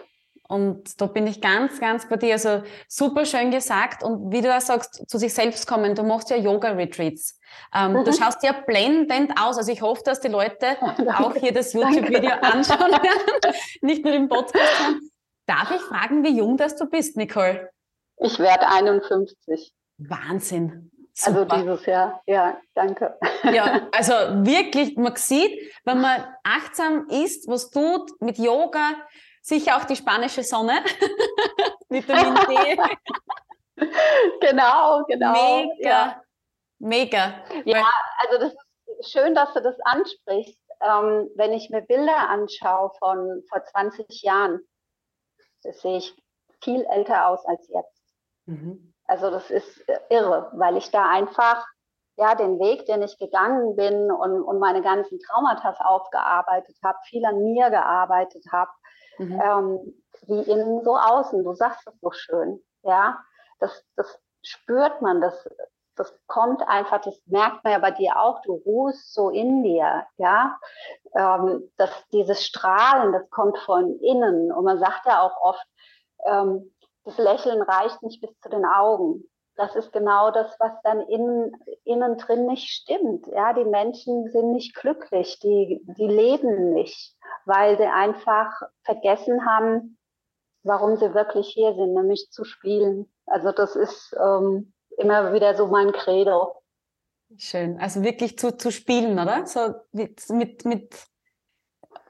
Und 0.51 0.99
da 0.99 1.05
bin 1.05 1.27
ich 1.27 1.39
ganz, 1.39 1.79
ganz 1.79 2.09
bei 2.09 2.17
dir. 2.17 2.33
Also 2.33 2.63
super 2.89 3.25
schön 3.25 3.51
gesagt. 3.51 4.03
Und 4.03 4.33
wie 4.33 4.41
du 4.41 4.53
auch 4.53 4.59
sagst, 4.59 5.09
zu 5.09 5.17
sich 5.17 5.33
selbst 5.33 5.65
kommen, 5.65 5.95
du 5.95 6.03
machst 6.03 6.29
ja 6.29 6.35
Yoga-Retreats. 6.35 7.39
Ähm, 7.73 7.93
mhm. 7.93 8.03
Du 8.03 8.11
schaust 8.11 8.43
ja 8.43 8.51
blendend 8.51 9.31
aus. 9.39 9.57
Also 9.57 9.71
ich 9.71 9.81
hoffe, 9.81 10.01
dass 10.03 10.19
die 10.19 10.27
Leute 10.27 10.75
auch 11.17 11.35
hier 11.35 11.53
das 11.53 11.71
YouTube-Video 11.71 12.31
anschauen 12.41 12.91
werden, 12.91 13.55
nicht 13.81 14.03
nur 14.03 14.13
im 14.13 14.27
Podcast. 14.27 14.97
Darf 15.45 15.71
ich 15.71 15.81
fragen, 15.81 16.21
wie 16.25 16.37
jung 16.37 16.57
das 16.57 16.75
du 16.75 16.85
bist, 16.85 17.15
Nicole? 17.15 17.69
Ich 18.17 18.37
werde 18.37 18.67
51. 18.67 19.73
Wahnsinn. 19.99 20.90
Also 21.19 21.39
Super. 21.39 21.53
Also 21.53 21.65
dieses 21.65 21.85
Jahr, 21.85 22.21
ja, 22.25 22.61
danke. 22.73 23.17
Ja, 23.43 23.87
also 23.91 24.13
wirklich, 24.45 24.95
man 24.97 25.15
sieht, 25.15 25.73
wenn 25.83 25.99
man 25.99 26.23
achtsam 26.43 27.07
ist, 27.09 27.47
was 27.47 27.69
tut 27.69 28.09
mit 28.21 28.37
Yoga, 28.37 28.93
sicher 29.41 29.77
auch 29.77 29.85
die 29.85 29.95
spanische 29.95 30.43
Sonne, 30.43 30.83
Vitamin 31.89 32.35
D. 32.35 32.77
genau, 34.41 35.03
genau. 35.07 35.33
Mega, 35.33 35.89
ja. 35.89 36.21
mega. 36.79 37.33
Ja, 37.65 37.89
also 38.19 38.37
das 38.39 38.53
ist 38.99 39.11
schön, 39.11 39.35
dass 39.35 39.53
du 39.53 39.61
das 39.61 39.75
ansprichst. 39.81 40.59
Ähm, 40.81 41.29
wenn 41.35 41.53
ich 41.53 41.69
mir 41.69 41.81
Bilder 41.81 42.29
anschaue 42.29 42.91
von 42.97 43.43
vor 43.49 43.63
20 43.63 44.23
Jahren, 44.23 44.61
das 45.63 45.81
sehe 45.81 45.97
ich 45.97 46.15
viel 46.63 46.83
älter 46.85 47.27
aus 47.27 47.45
als 47.45 47.67
jetzt. 47.67 48.01
Mhm. 48.45 48.90
Also 49.11 49.29
das 49.29 49.51
ist 49.51 49.89
äh, 49.89 49.99
irre, 50.09 50.49
weil 50.53 50.77
ich 50.77 50.89
da 50.89 51.09
einfach 51.09 51.67
ja 52.15 52.33
den 52.33 52.59
Weg, 52.59 52.85
den 52.85 53.01
ich 53.01 53.17
gegangen 53.17 53.75
bin 53.75 54.09
und, 54.09 54.41
und 54.41 54.59
meine 54.59 54.81
ganzen 54.81 55.19
Traumata 55.19 55.75
aufgearbeitet 55.83 56.77
habe, 56.81 56.97
viel 57.03 57.25
an 57.25 57.43
mir 57.43 57.69
gearbeitet 57.71 58.45
habe, 58.53 58.71
mhm. 59.17 59.41
ähm, 59.43 60.03
wie 60.27 60.49
innen 60.49 60.81
so 60.85 60.95
außen. 60.95 61.43
Du 61.43 61.53
sagst 61.53 61.85
es 61.87 61.99
so 61.99 62.11
schön, 62.11 62.63
ja. 62.83 63.19
Das, 63.59 63.83
das 63.97 64.17
spürt 64.43 65.01
man, 65.01 65.19
das, 65.19 65.45
das 65.97 66.17
kommt 66.27 66.65
einfach, 66.69 67.01
das 67.01 67.21
merkt 67.25 67.65
man 67.65 67.73
ja 67.73 67.79
bei 67.79 67.91
dir 67.91 68.17
auch, 68.17 68.41
du 68.43 68.53
ruhst 68.65 69.13
so 69.13 69.29
in 69.29 69.61
dir, 69.61 70.05
ja. 70.15 70.57
Ähm, 71.13 71.69
das, 71.75 71.91
dieses 72.13 72.45
Strahlen, 72.45 73.11
das 73.11 73.29
kommt 73.29 73.57
von 73.57 73.99
innen. 73.99 74.53
Und 74.53 74.63
man 74.63 74.79
sagt 74.79 75.05
ja 75.05 75.21
auch 75.21 75.35
oft, 75.41 75.67
ähm, 76.25 76.71
das 77.03 77.17
Lächeln 77.17 77.61
reicht 77.61 78.01
nicht 78.03 78.21
bis 78.21 78.37
zu 78.39 78.49
den 78.49 78.65
Augen. 78.65 79.23
Das 79.55 79.75
ist 79.75 79.91
genau 79.91 80.31
das, 80.31 80.55
was 80.59 80.71
dann 80.83 81.01
innen, 81.01 81.51
innen 81.83 82.17
drin 82.17 82.47
nicht 82.47 82.69
stimmt. 82.69 83.27
Ja, 83.27 83.53
die 83.53 83.65
Menschen 83.65 84.29
sind 84.31 84.53
nicht 84.53 84.75
glücklich, 84.75 85.39
die, 85.39 85.81
die 85.97 86.07
leben 86.07 86.73
nicht, 86.73 87.15
weil 87.45 87.77
sie 87.77 87.85
einfach 87.85 88.61
vergessen 88.83 89.45
haben, 89.45 89.97
warum 90.63 90.95
sie 90.95 91.13
wirklich 91.13 91.47
hier 91.49 91.73
sind, 91.75 91.93
nämlich 91.93 92.29
zu 92.31 92.43
spielen. 92.43 93.11
Also 93.25 93.51
das 93.51 93.75
ist 93.75 94.15
ähm, 94.19 94.73
immer 94.97 95.33
wieder 95.33 95.55
so 95.55 95.67
mein 95.67 95.91
Credo. 95.91 96.55
Schön. 97.37 97.79
Also 97.79 98.03
wirklich 98.03 98.37
zu, 98.37 98.57
zu 98.57 98.71
spielen, 98.71 99.19
oder? 99.19 99.45
So 99.45 99.73
mit, 99.91 100.29
mit, 100.29 100.65
mit, 100.65 100.95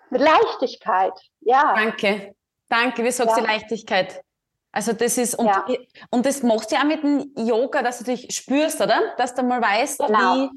mit 0.09 0.21
Leichtigkeit, 0.21 1.13
ja. 1.41 1.73
Danke. 1.75 2.35
Danke, 2.69 3.03
wie 3.03 3.11
sagst 3.11 3.37
ja. 3.37 3.43
Leichtigkeit? 3.43 4.23
Also 4.71 4.93
das 4.93 5.17
ist, 5.17 5.35
und, 5.35 5.47
ja. 5.47 5.65
und 6.11 6.25
das 6.25 6.43
machst 6.43 6.71
du 6.71 6.75
ja 6.75 6.81
auch 6.81 6.85
mit 6.85 7.03
dem 7.03 7.33
Yoga, 7.35 7.81
dass 7.81 7.99
du 7.99 8.05
dich 8.05 8.33
spürst, 8.33 8.79
oder? 8.81 8.99
Dass 9.17 9.35
du 9.35 9.43
mal 9.43 9.61
weißt, 9.61 9.99
genau. 9.99 10.35
wie. 10.35 10.49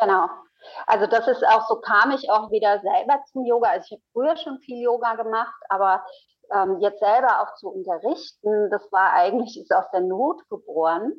Genau. 0.00 0.26
Also 0.86 1.06
das 1.06 1.26
ist 1.28 1.46
auch, 1.46 1.66
so 1.66 1.80
kam 1.80 2.12
ich 2.12 2.30
auch 2.30 2.50
wieder 2.50 2.80
selber 2.80 3.22
zum 3.32 3.44
Yoga. 3.44 3.70
Also 3.70 3.86
ich 3.86 3.92
habe 3.92 4.02
früher 4.12 4.36
schon 4.36 4.58
viel 4.60 4.82
Yoga 4.82 5.14
gemacht, 5.14 5.60
aber 5.68 6.04
ähm, 6.54 6.78
jetzt 6.80 7.00
selber 7.00 7.42
auch 7.42 7.54
zu 7.56 7.68
unterrichten, 7.68 8.70
das 8.70 8.90
war 8.92 9.12
eigentlich 9.12 9.58
ist 9.60 9.72
aus 9.72 9.90
der 9.92 10.00
Not 10.00 10.48
geboren. 10.48 11.12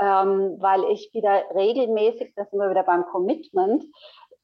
ähm, 0.00 0.56
weil 0.60 0.84
ich 0.84 1.10
wieder 1.12 1.44
regelmäßig, 1.54 2.34
das 2.36 2.50
sind 2.50 2.58
wir 2.60 2.70
wieder 2.70 2.82
beim 2.82 3.06
Commitment, 3.06 3.84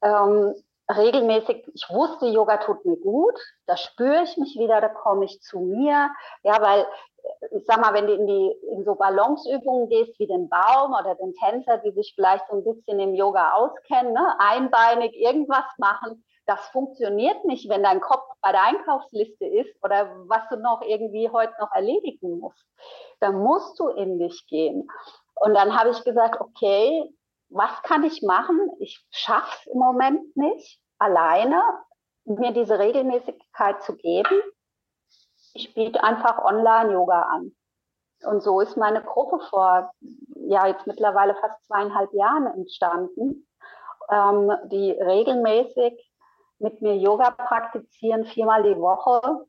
ähm, 0.03 0.55
regelmäßig, 0.91 1.69
ich 1.75 1.87
wusste, 1.91 2.27
Yoga 2.27 2.59
tut 2.59 2.85
mir 2.85 2.97
gut, 2.97 3.39
da 3.67 3.77
spüre 3.77 4.23
ich 4.23 4.37
mich 4.37 4.57
wieder, 4.59 4.81
da 4.81 4.89
komme 4.89 5.25
ich 5.25 5.41
zu 5.41 5.61
mir. 5.61 6.11
Ja, 6.43 6.61
weil 6.61 6.87
ich 7.51 7.65
sag 7.67 7.81
mal, 7.81 7.95
wenn 7.95 8.07
du 8.07 8.15
in 8.15 8.27
die 8.27 8.53
in 8.71 8.85
so 8.85 8.95
Balanceübungen 8.95 9.89
gehst 9.89 10.19
wie 10.19 10.27
den 10.27 10.49
Baum 10.49 10.93
oder 10.93 11.15
den 11.15 11.35
Tänzer, 11.35 11.79
die 11.79 11.93
sich 11.93 12.13
vielleicht 12.15 12.47
so 12.49 12.57
ein 12.57 12.65
bisschen 12.65 12.99
im 12.99 13.15
Yoga 13.15 13.53
auskennen, 13.55 14.13
ne? 14.13 14.35
einbeinig 14.39 15.15
irgendwas 15.15 15.65
machen, 15.79 16.25
das 16.47 16.61
funktioniert 16.69 17.45
nicht, 17.45 17.69
wenn 17.69 17.83
dein 17.83 18.01
Kopf 18.01 18.25
bei 18.41 18.53
der 18.53 18.65
Einkaufsliste 18.65 19.47
ist 19.47 19.73
oder 19.83 20.11
was 20.27 20.49
du 20.51 20.57
noch 20.57 20.83
irgendwie 20.83 21.29
heute 21.31 21.55
noch 21.61 21.73
erledigen 21.73 22.39
musst. 22.41 22.65
Da 23.21 23.31
musst 23.31 23.79
du 23.79 23.89
in 23.89 24.19
dich 24.19 24.47
gehen. 24.49 24.89
Und 25.37 25.55
dann 25.55 25.79
habe 25.79 25.91
ich 25.91 26.03
gesagt, 26.05 26.41
okay, 26.41 27.09
was 27.49 27.83
kann 27.83 28.03
ich 28.03 28.23
machen? 28.23 28.59
Ich 28.81 29.05
schaffe 29.11 29.57
es 29.61 29.73
im 29.73 29.79
Moment 29.79 30.37
nicht, 30.37 30.81
alleine 30.99 31.63
mir 32.25 32.53
diese 32.53 32.79
Regelmäßigkeit 32.79 33.83
zu 33.83 33.97
geben. 33.97 34.41
Ich 35.55 35.75
biete 35.75 36.03
einfach 36.03 36.45
Online-Yoga 36.45 37.23
an. 37.23 37.53
Und 38.25 38.43
so 38.43 38.61
ist 38.61 38.77
meine 38.77 39.03
Gruppe 39.03 39.41
vor, 39.51 39.93
ja, 40.47 40.67
jetzt 40.67 40.87
mittlerweile 40.87 41.35
fast 41.35 41.65
zweieinhalb 41.67 42.13
Jahren 42.13 42.47
entstanden, 42.47 43.49
ähm, 44.11 44.53
die 44.67 44.93
regelmäßig 44.93 46.09
mit 46.59 46.81
mir 46.81 46.97
Yoga 46.97 47.31
praktizieren, 47.31 48.25
viermal 48.25 48.63
die 48.63 48.79
Woche. 48.79 49.47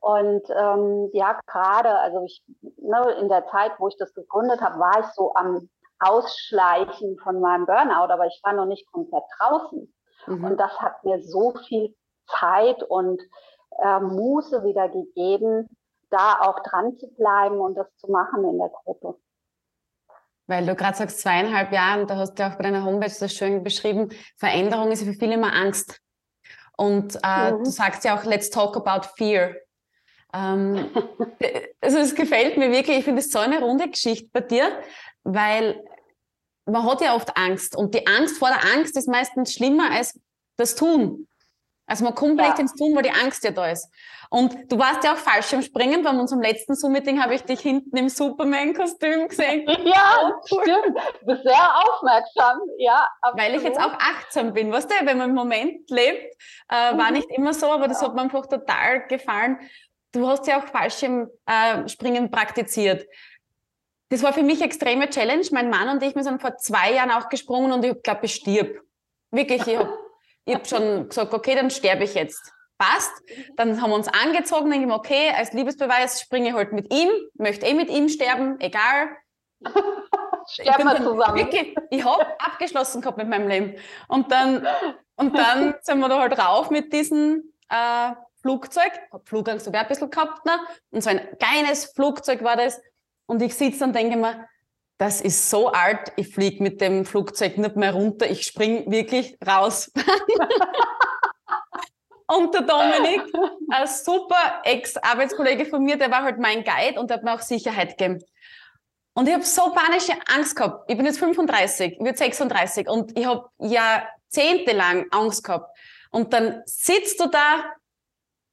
Und 0.00 0.42
ähm, 0.50 1.10
ja, 1.12 1.38
gerade, 1.46 1.98
also 1.98 2.24
ich, 2.24 2.42
ne, 2.78 3.02
in 3.20 3.28
der 3.28 3.46
Zeit, 3.46 3.72
wo 3.78 3.88
ich 3.88 3.96
das 3.96 4.14
gegründet 4.14 4.60
habe, 4.60 4.78
war 4.78 5.00
ich 5.00 5.06
so 5.14 5.34
am 5.34 5.68
Ausschleichen 5.98 7.18
von 7.18 7.40
meinem 7.40 7.66
Burnout, 7.66 8.12
aber 8.12 8.26
ich 8.26 8.40
war 8.42 8.52
noch 8.52 8.66
nicht 8.66 8.90
komplett 8.90 9.22
draußen. 9.38 9.92
Mhm. 10.26 10.44
Und 10.44 10.56
das 10.58 10.80
hat 10.80 11.04
mir 11.04 11.22
so 11.22 11.54
viel 11.68 11.94
Zeit 12.26 12.82
und 12.82 13.20
äh, 13.78 14.00
Muße 14.00 14.64
wieder 14.64 14.88
gegeben, 14.88 15.68
da 16.10 16.40
auch 16.40 16.60
dran 16.60 16.96
zu 16.98 17.08
bleiben 17.08 17.58
und 17.60 17.74
das 17.74 17.86
zu 17.96 18.10
machen 18.10 18.44
in 18.44 18.58
der 18.58 18.68
Gruppe. 18.68 19.16
Weil 20.46 20.66
du 20.66 20.74
gerade 20.74 20.96
sagst, 20.96 21.20
zweieinhalb 21.20 21.72
Jahre, 21.72 22.06
da 22.06 22.16
hast 22.16 22.34
du 22.34 22.46
auch 22.46 22.56
bei 22.56 22.64
deiner 22.64 22.84
Homepage 22.84 23.10
so 23.10 23.28
schön 23.28 23.62
beschrieben, 23.62 24.10
Veränderung 24.36 24.90
ist 24.90 25.04
für 25.04 25.14
viele 25.14 25.34
immer 25.34 25.54
Angst. 25.54 26.00
Und 26.76 27.18
äh, 27.22 27.52
mhm. 27.52 27.64
du 27.64 27.70
sagst 27.70 28.04
ja 28.04 28.18
auch, 28.18 28.24
let's 28.24 28.50
talk 28.50 28.76
about 28.76 29.06
fear. 29.16 29.54
Ähm, 30.34 30.90
also 31.80 31.98
es 31.98 32.14
gefällt 32.14 32.56
mir 32.56 32.70
wirklich, 32.70 32.98
ich 32.98 33.04
finde 33.04 33.20
es 33.20 33.30
so 33.30 33.38
eine 33.38 33.60
runde 33.60 33.88
Geschichte 33.88 34.28
bei 34.32 34.40
dir, 34.40 34.80
weil 35.22 35.82
man 36.64 36.84
hat 36.84 37.00
ja 37.00 37.14
oft 37.14 37.36
Angst 37.36 37.76
und 37.76 37.94
die 37.94 38.06
Angst 38.06 38.38
vor 38.38 38.48
der 38.48 38.72
Angst 38.74 38.96
ist 38.96 39.08
meistens 39.08 39.52
schlimmer 39.52 39.90
als 39.90 40.18
das 40.56 40.74
Tun. 40.74 41.28
Also 41.92 42.04
man 42.04 42.14
kommt 42.14 42.40
ja. 42.40 42.48
nicht 42.48 42.58
ins 42.58 42.74
Tun, 42.74 42.96
weil 42.96 43.02
die 43.02 43.10
Angst 43.10 43.44
ja 43.44 43.50
da 43.50 43.66
ist. 43.66 43.86
Und 44.30 44.72
du 44.72 44.78
warst 44.78 45.04
ja 45.04 45.12
auch 45.12 45.18
falsch 45.18 45.52
im 45.52 45.60
Springen. 45.60 46.02
Bei 46.02 46.08
unserem 46.08 46.40
letzten 46.40 46.74
Zoom-Meeting 46.74 47.22
habe 47.22 47.34
ich 47.34 47.42
dich 47.42 47.60
hinten 47.60 47.94
im 47.94 48.08
Superman-Kostüm 48.08 49.28
gesehen. 49.28 49.66
Ja, 49.84 50.32
stimmt. 50.46 50.98
Sehr 51.42 51.78
aufmerksam. 51.84 52.60
Ja, 52.78 53.06
absolut. 53.20 53.46
Weil 53.46 53.54
ich 53.56 53.62
jetzt 53.62 53.78
auch 53.78 53.92
achtsam 53.92 54.54
bin. 54.54 54.72
Weißt 54.72 54.90
du, 54.90 54.94
wenn 55.04 55.18
man 55.18 55.28
im 55.28 55.34
Moment 55.34 55.90
lebt, 55.90 56.34
äh, 56.70 56.96
war 56.96 57.08
mhm. 57.08 57.12
nicht 57.12 57.28
immer 57.30 57.52
so, 57.52 57.66
aber 57.66 57.88
das 57.88 58.00
hat 58.00 58.14
mir 58.14 58.22
einfach 58.22 58.46
total 58.46 59.06
gefallen. 59.06 59.58
Du 60.12 60.26
hast 60.26 60.46
ja 60.46 60.60
auch 60.60 60.66
falsch 60.68 61.02
im 61.02 61.28
äh, 61.44 61.86
Springen 61.90 62.30
praktiziert. 62.30 63.06
Das 64.08 64.22
war 64.22 64.32
für 64.32 64.42
mich 64.42 64.62
extreme 64.62 65.10
Challenge. 65.10 65.46
Mein 65.50 65.68
Mann 65.68 65.90
und 65.90 66.02
ich, 66.02 66.14
wir 66.14 66.24
sind 66.24 66.40
vor 66.40 66.56
zwei 66.56 66.94
Jahren 66.94 67.10
auch 67.10 67.28
gesprungen 67.28 67.70
und 67.70 67.84
ich 67.84 68.02
glaube, 68.02 68.24
ich 68.24 68.36
stirb. 68.36 68.80
Wirklich, 69.30 69.66
ich 69.66 69.76
habe 69.76 70.01
ich 70.44 70.54
hab 70.54 70.66
schon 70.66 71.08
gesagt, 71.08 71.32
okay, 71.34 71.54
dann 71.54 71.70
sterbe 71.70 72.04
ich 72.04 72.14
jetzt. 72.14 72.52
Passt. 72.78 73.12
Dann 73.56 73.80
haben 73.80 73.90
wir 73.90 73.96
uns 73.96 74.08
angezogen, 74.08 74.70
denke 74.70 74.88
ich 74.88 74.92
okay, 74.92 75.32
als 75.36 75.52
Liebesbeweis 75.52 76.20
springe 76.20 76.48
ich 76.48 76.54
halt 76.54 76.72
mit 76.72 76.92
ihm, 76.92 77.08
möchte 77.34 77.66
eh 77.66 77.74
mit 77.74 77.90
ihm 77.90 78.08
sterben, 78.08 78.60
egal. 78.60 79.10
Sterben 80.48 80.84
wir 80.84 80.96
zusammen. 80.96 81.36
Wirklich, 81.36 81.76
ich 81.90 82.04
habe 82.04 82.26
abgeschlossen 82.40 83.00
gehabt 83.00 83.18
mit 83.18 83.28
meinem 83.28 83.48
Leben. 83.48 83.76
Und 84.08 84.32
dann, 84.32 84.66
und 85.16 85.38
dann 85.38 85.74
sind 85.82 86.00
wir 86.00 86.08
da 86.08 86.18
halt 86.18 86.36
rauf 86.38 86.70
mit 86.70 86.92
diesem 86.92 87.52
äh, 87.68 88.12
Flugzeug. 88.40 88.92
Hab 89.12 89.28
Flugangst 89.28 89.64
sogar 89.64 89.82
ein 89.82 89.88
bisschen 89.88 90.10
gehabt. 90.10 90.44
Ne? 90.44 90.52
Und 90.90 91.02
so 91.02 91.10
ein 91.10 91.20
kleines 91.38 91.92
Flugzeug 91.94 92.42
war 92.42 92.56
das. 92.56 92.80
Und 93.26 93.40
ich 93.40 93.54
sitze 93.54 93.84
und 93.84 93.94
denke 93.94 94.16
mir, 94.16 94.48
das 94.98 95.20
ist 95.20 95.50
so 95.50 95.68
alt, 95.68 96.12
ich 96.16 96.32
fliege 96.32 96.62
mit 96.62 96.80
dem 96.80 97.04
Flugzeug 97.04 97.58
nicht 97.58 97.76
mehr 97.76 97.92
runter, 97.92 98.30
ich 98.30 98.42
spring 98.42 98.90
wirklich 98.90 99.36
raus. 99.46 99.90
und 102.28 102.54
der 102.54 102.62
Dominik, 102.62 103.22
ein 103.70 103.86
super 103.86 104.60
Ex-Arbeitskollege 104.64 105.66
von 105.66 105.82
mir, 105.82 105.96
der 105.96 106.10
war 106.10 106.22
halt 106.22 106.38
mein 106.38 106.62
Guide 106.62 107.00
und 107.00 107.10
der 107.10 107.16
hat 107.16 107.24
mir 107.24 107.34
auch 107.34 107.40
Sicherheit 107.40 107.98
gegeben. 107.98 108.22
Und 109.14 109.28
ich 109.28 109.34
habe 109.34 109.44
so 109.44 109.72
panische 109.72 110.14
Angst 110.34 110.56
gehabt. 110.56 110.90
Ich 110.90 110.96
bin 110.96 111.04
jetzt 111.04 111.18
35, 111.18 111.92
ich 111.92 112.00
werde 112.00 112.16
36 112.16 112.88
und 112.88 113.18
ich 113.18 113.26
habe 113.26 113.46
jahrzehntelang 113.58 115.06
Angst 115.10 115.44
gehabt. 115.44 115.76
Und 116.10 116.32
dann 116.32 116.62
sitzt 116.64 117.20
du 117.20 117.26
da 117.26 117.64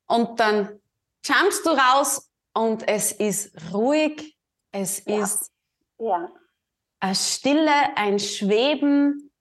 und 0.08 0.40
dann 0.40 0.82
jumpst 1.24 1.66
du 1.66 1.70
raus 1.70 2.30
und 2.54 2.88
es 2.88 3.12
ist 3.12 3.52
ruhig, 3.74 4.38
es 4.72 5.04
ja. 5.06 5.24
ist 5.24 5.52
ja. 6.00 6.32
eine 7.00 7.16
Stille, 7.16 7.96
ein 7.96 8.20
Schweben 8.20 9.32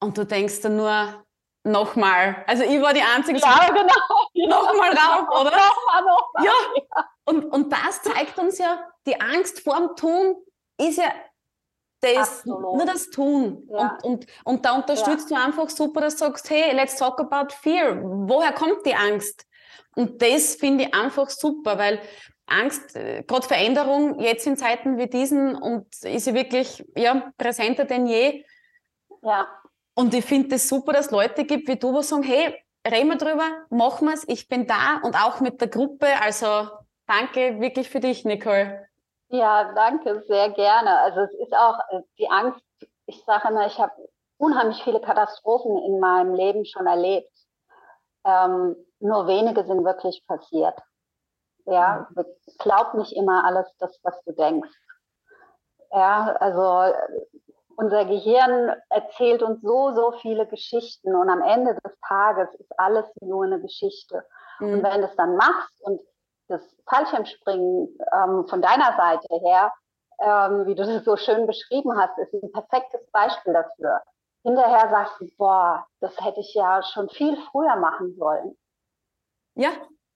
und 0.00 0.16
du 0.16 0.24
denkst 0.24 0.60
dann 0.60 0.76
nur, 0.76 1.24
nochmal. 1.64 2.44
Also 2.46 2.62
ich 2.62 2.80
war 2.80 2.92
die 2.92 3.02
Einzige, 3.02 3.38
ja, 3.38 3.68
genau. 3.68 3.92
nochmal 4.48 4.90
rauf, 4.90 5.40
oder? 5.40 5.50
Nochmal, 5.50 6.02
nochmal. 6.02 6.44
Ja. 6.44 7.08
Und, 7.24 7.44
und 7.46 7.72
das 7.72 8.02
zeigt 8.02 8.38
uns 8.38 8.58
ja, 8.58 8.86
die 9.06 9.20
Angst 9.20 9.60
vorm 9.60 9.96
Tun 9.96 10.36
ist 10.78 10.98
ja 10.98 11.12
das, 12.00 12.44
nur 12.44 12.84
das 12.84 13.08
Tun. 13.10 13.66
Ja. 13.70 13.96
Und, 14.02 14.04
und, 14.04 14.26
und 14.44 14.64
da 14.64 14.72
unterstützt 14.72 15.30
ja. 15.30 15.38
du 15.38 15.44
einfach 15.44 15.70
super, 15.70 16.02
dass 16.02 16.16
du 16.16 16.26
sagst, 16.26 16.50
hey, 16.50 16.74
let's 16.74 16.96
talk 16.96 17.18
about 17.18 17.54
fear. 17.62 17.98
Woher 18.02 18.52
kommt 18.52 18.84
die 18.84 18.94
Angst? 18.94 19.46
Und 19.96 20.20
das 20.20 20.56
finde 20.56 20.84
ich 20.84 20.94
einfach 20.94 21.30
super, 21.30 21.78
weil 21.78 22.02
Angst, 22.46 22.94
äh, 22.96 23.22
gerade 23.22 23.46
Veränderung 23.46 24.20
jetzt 24.20 24.46
in 24.46 24.56
Zeiten 24.56 24.98
wie 24.98 25.06
diesen 25.06 25.54
und 25.54 25.86
ist 26.04 26.26
ja 26.26 26.34
wirklich 26.34 26.84
ja, 26.96 27.32
präsenter 27.38 27.84
denn 27.84 28.06
je. 28.06 28.44
Ja. 29.22 29.46
Und 29.94 30.12
ich 30.12 30.24
finde 30.24 30.54
es 30.54 30.62
das 30.62 30.68
super, 30.68 30.92
dass 30.92 31.06
es 31.06 31.12
Leute 31.12 31.44
gibt 31.44 31.68
wie 31.68 31.76
du, 31.76 31.96
die 31.96 32.02
sagen, 32.02 32.22
hey, 32.22 32.54
reden 32.86 33.08
wir 33.08 33.16
drüber, 33.16 33.48
machen 33.70 34.08
wir 34.08 34.14
es, 34.14 34.28
ich 34.28 34.48
bin 34.48 34.66
da 34.66 35.00
und 35.02 35.16
auch 35.16 35.40
mit 35.40 35.60
der 35.60 35.68
Gruppe. 35.68 36.06
Also 36.20 36.68
danke 37.06 37.60
wirklich 37.60 37.88
für 37.88 38.00
dich, 38.00 38.24
Nicole. 38.24 38.86
Ja, 39.28 39.72
danke, 39.74 40.22
sehr 40.26 40.50
gerne. 40.50 40.98
Also 41.00 41.20
es 41.20 41.34
ist 41.34 41.54
auch 41.56 41.78
äh, 41.90 42.02
die 42.18 42.28
Angst, 42.28 42.60
ich 43.06 43.22
sage 43.24 43.48
immer, 43.48 43.66
ich 43.66 43.78
habe 43.78 43.92
unheimlich 44.36 44.82
viele 44.82 45.00
Katastrophen 45.00 45.76
in 45.78 45.98
meinem 46.00 46.34
Leben 46.34 46.64
schon 46.64 46.86
erlebt. 46.86 47.30
Ähm, 48.24 48.76
nur 49.00 49.26
wenige 49.26 49.64
sind 49.64 49.84
wirklich 49.84 50.24
passiert. 50.26 50.78
Ja, 51.66 52.08
glaub 52.58 52.94
nicht 52.94 53.16
immer 53.16 53.44
alles 53.44 53.74
das, 53.78 53.98
was 54.02 54.22
du 54.24 54.32
denkst. 54.32 54.70
Ja, 55.90 56.36
also 56.40 56.94
unser 57.76 58.04
Gehirn 58.04 58.74
erzählt 58.90 59.42
uns 59.42 59.62
so, 59.62 59.92
so 59.94 60.12
viele 60.12 60.46
Geschichten 60.46 61.14
und 61.14 61.28
am 61.28 61.42
Ende 61.42 61.74
des 61.84 61.98
Tages 62.06 62.54
ist 62.54 62.78
alles 62.78 63.06
nur 63.20 63.44
eine 63.44 63.60
Geschichte. 63.60 64.24
Mhm. 64.60 64.74
Und 64.74 64.82
wenn 64.82 65.00
du 65.00 65.06
es 65.06 65.16
dann 65.16 65.36
machst 65.36 65.80
und 65.82 66.00
das 66.48 66.62
Fallschirmspringen 66.88 67.96
ähm, 68.12 68.46
von 68.46 68.60
deiner 68.60 68.94
Seite 68.96 69.28
her, 69.40 69.72
ähm, 70.20 70.66
wie 70.66 70.74
du 70.74 70.84
das 70.84 71.04
so 71.04 71.16
schön 71.16 71.46
beschrieben 71.46 71.98
hast, 71.98 72.18
ist 72.18 72.34
ein 72.34 72.52
perfektes 72.52 73.10
Beispiel 73.10 73.52
dafür. 73.52 74.02
Hinterher 74.42 74.90
sagst 74.90 75.20
du, 75.20 75.26
boah, 75.38 75.86
das 76.00 76.20
hätte 76.20 76.40
ich 76.40 76.52
ja 76.54 76.82
schon 76.82 77.08
viel 77.08 77.36
früher 77.50 77.76
machen 77.76 78.14
sollen. 78.16 78.56
Ja, 79.54 79.70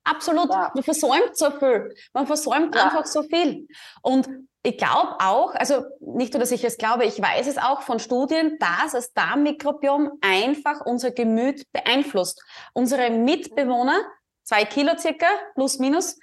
absolut. 0.08 0.50
Ja. 0.50 0.70
Man 0.74 0.82
versäumt 0.82 1.36
so 1.36 1.50
viel. 1.50 1.94
Man 2.12 2.26
versäumt 2.26 2.74
ja. 2.74 2.84
einfach 2.84 3.06
so 3.06 3.22
viel. 3.22 3.68
Und 4.02 4.28
ich 4.62 4.76
glaube 4.76 5.16
auch, 5.20 5.54
also 5.54 5.84
nicht 6.00 6.32
nur, 6.32 6.40
dass 6.40 6.50
ich 6.50 6.64
es 6.64 6.76
glaube, 6.76 7.04
ich 7.04 7.20
weiß 7.20 7.46
es 7.46 7.58
auch 7.58 7.82
von 7.82 7.98
Studien, 8.00 8.58
dass 8.58 8.92
das 8.92 9.12
Darmmikrobiom 9.12 10.18
einfach 10.20 10.84
unser 10.84 11.10
Gemüt 11.10 11.64
beeinflusst. 11.72 12.42
Unsere 12.74 13.10
Mitbewohner, 13.10 14.00
zwei 14.42 14.64
Kilo 14.64 14.96
circa, 14.98 15.26
plus 15.54 15.78
minus, 15.78 16.18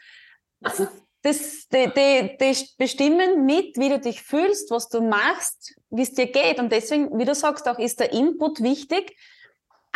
das, 1.25 1.67
die, 1.69 1.91
die, 1.95 2.37
die 2.39 2.69
bestimmen 2.77 3.45
mit, 3.45 3.77
wie 3.77 3.89
du 3.89 3.99
dich 3.99 4.21
fühlst, 4.21 4.69
was 4.69 4.89
du 4.89 5.01
machst, 5.01 5.75
wie 5.89 6.03
es 6.03 6.13
dir 6.13 6.27
geht. 6.27 6.59
Und 6.59 6.71
deswegen, 6.71 7.17
wie 7.17 7.25
du 7.25 7.33
sagst, 7.33 7.67
auch 7.67 7.79
ist 7.79 7.99
der 7.99 8.13
Input 8.13 8.61
wichtig. 8.61 9.17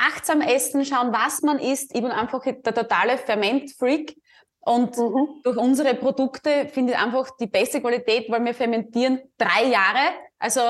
Achtsam 0.08 0.42
essen, 0.42 0.86
schauen, 0.86 1.14
was 1.14 1.42
man 1.42 1.60
isst. 1.60 1.96
Ich 1.96 2.02
bin 2.02 2.12
einfach 2.12 2.44
der 2.44 2.74
totale 2.74 3.18
Ferment-Freak. 3.18 4.16
Und 4.62 4.98
mhm. 4.98 5.42
durch 5.44 5.58
unsere 5.58 5.96
Produkte 5.96 6.68
finde 6.70 6.94
ich 6.94 7.00
einfach 7.00 7.30
die 7.38 7.48
beste 7.48 7.82
Qualität, 7.82 8.30
weil 8.30 8.44
wir 8.44 8.54
fermentieren 8.54 9.22
drei 9.38 9.66
Jahre. 9.66 10.14
Also 10.38 10.62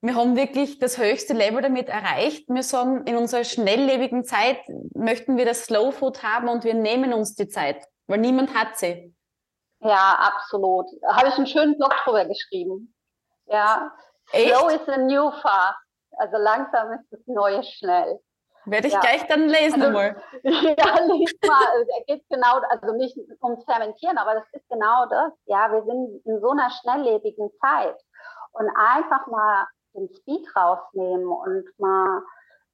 wir 0.00 0.16
haben 0.16 0.34
wirklich 0.34 0.78
das 0.80 0.98
höchste 0.98 1.32
Level 1.32 1.62
damit 1.62 1.88
erreicht. 1.88 2.48
Wir 2.48 2.62
sagen, 2.62 3.06
in 3.06 3.16
unserer 3.16 3.44
schnelllebigen 3.44 4.24
Zeit 4.24 4.58
möchten 4.94 5.36
wir 5.36 5.44
das 5.44 5.66
Slow 5.66 5.92
Food 5.92 6.22
haben 6.22 6.48
und 6.48 6.64
wir 6.64 6.74
nehmen 6.74 7.12
uns 7.12 7.36
die 7.36 7.48
Zeit, 7.48 7.84
weil 8.08 8.18
niemand 8.18 8.54
hat 8.54 8.76
sie. 8.76 9.14
Ja, 9.78 10.18
absolut. 10.18 10.86
Da 11.02 11.16
habe 11.16 11.28
ich 11.28 11.36
einen 11.36 11.46
schönen 11.46 11.76
Blog 11.76 11.94
drüber 12.04 12.24
geschrieben. 12.24 12.94
Ja. 13.46 13.92
Echt? 14.32 14.48
Slow 14.48 14.68
is 14.70 14.88
a 14.88 14.96
new 14.98 15.30
fast. 15.40 15.78
Also 16.18 16.36
langsam 16.36 16.92
ist 16.92 17.06
das 17.10 17.20
Neue 17.26 17.62
schnell. 17.62 18.20
Werde 18.64 18.86
ich 18.86 18.94
ja. 18.94 19.00
gleich 19.00 19.26
dann 19.26 19.48
lesen 19.48 19.82
also, 19.82 19.92
mal. 19.92 20.22
Ja, 20.42 21.00
lies 21.04 21.34
mal. 21.46 21.86
Er 21.98 22.04
geht 22.06 22.24
genau, 22.28 22.60
also 22.68 22.94
nicht 22.94 23.16
ums 23.42 23.64
Fermentieren, 23.64 24.18
aber 24.18 24.34
das 24.34 24.44
ist 24.52 24.68
genau 24.68 25.06
das. 25.06 25.32
Ja, 25.46 25.72
wir 25.72 25.82
sind 25.84 26.24
in 26.24 26.40
so 26.40 26.50
einer 26.50 26.70
schnelllebigen 26.70 27.50
Zeit. 27.60 27.96
Und 28.52 28.68
einfach 28.76 29.26
mal 29.26 29.66
den 29.94 30.08
Speed 30.14 30.46
rausnehmen 30.54 31.26
und 31.26 31.64
mal 31.78 32.22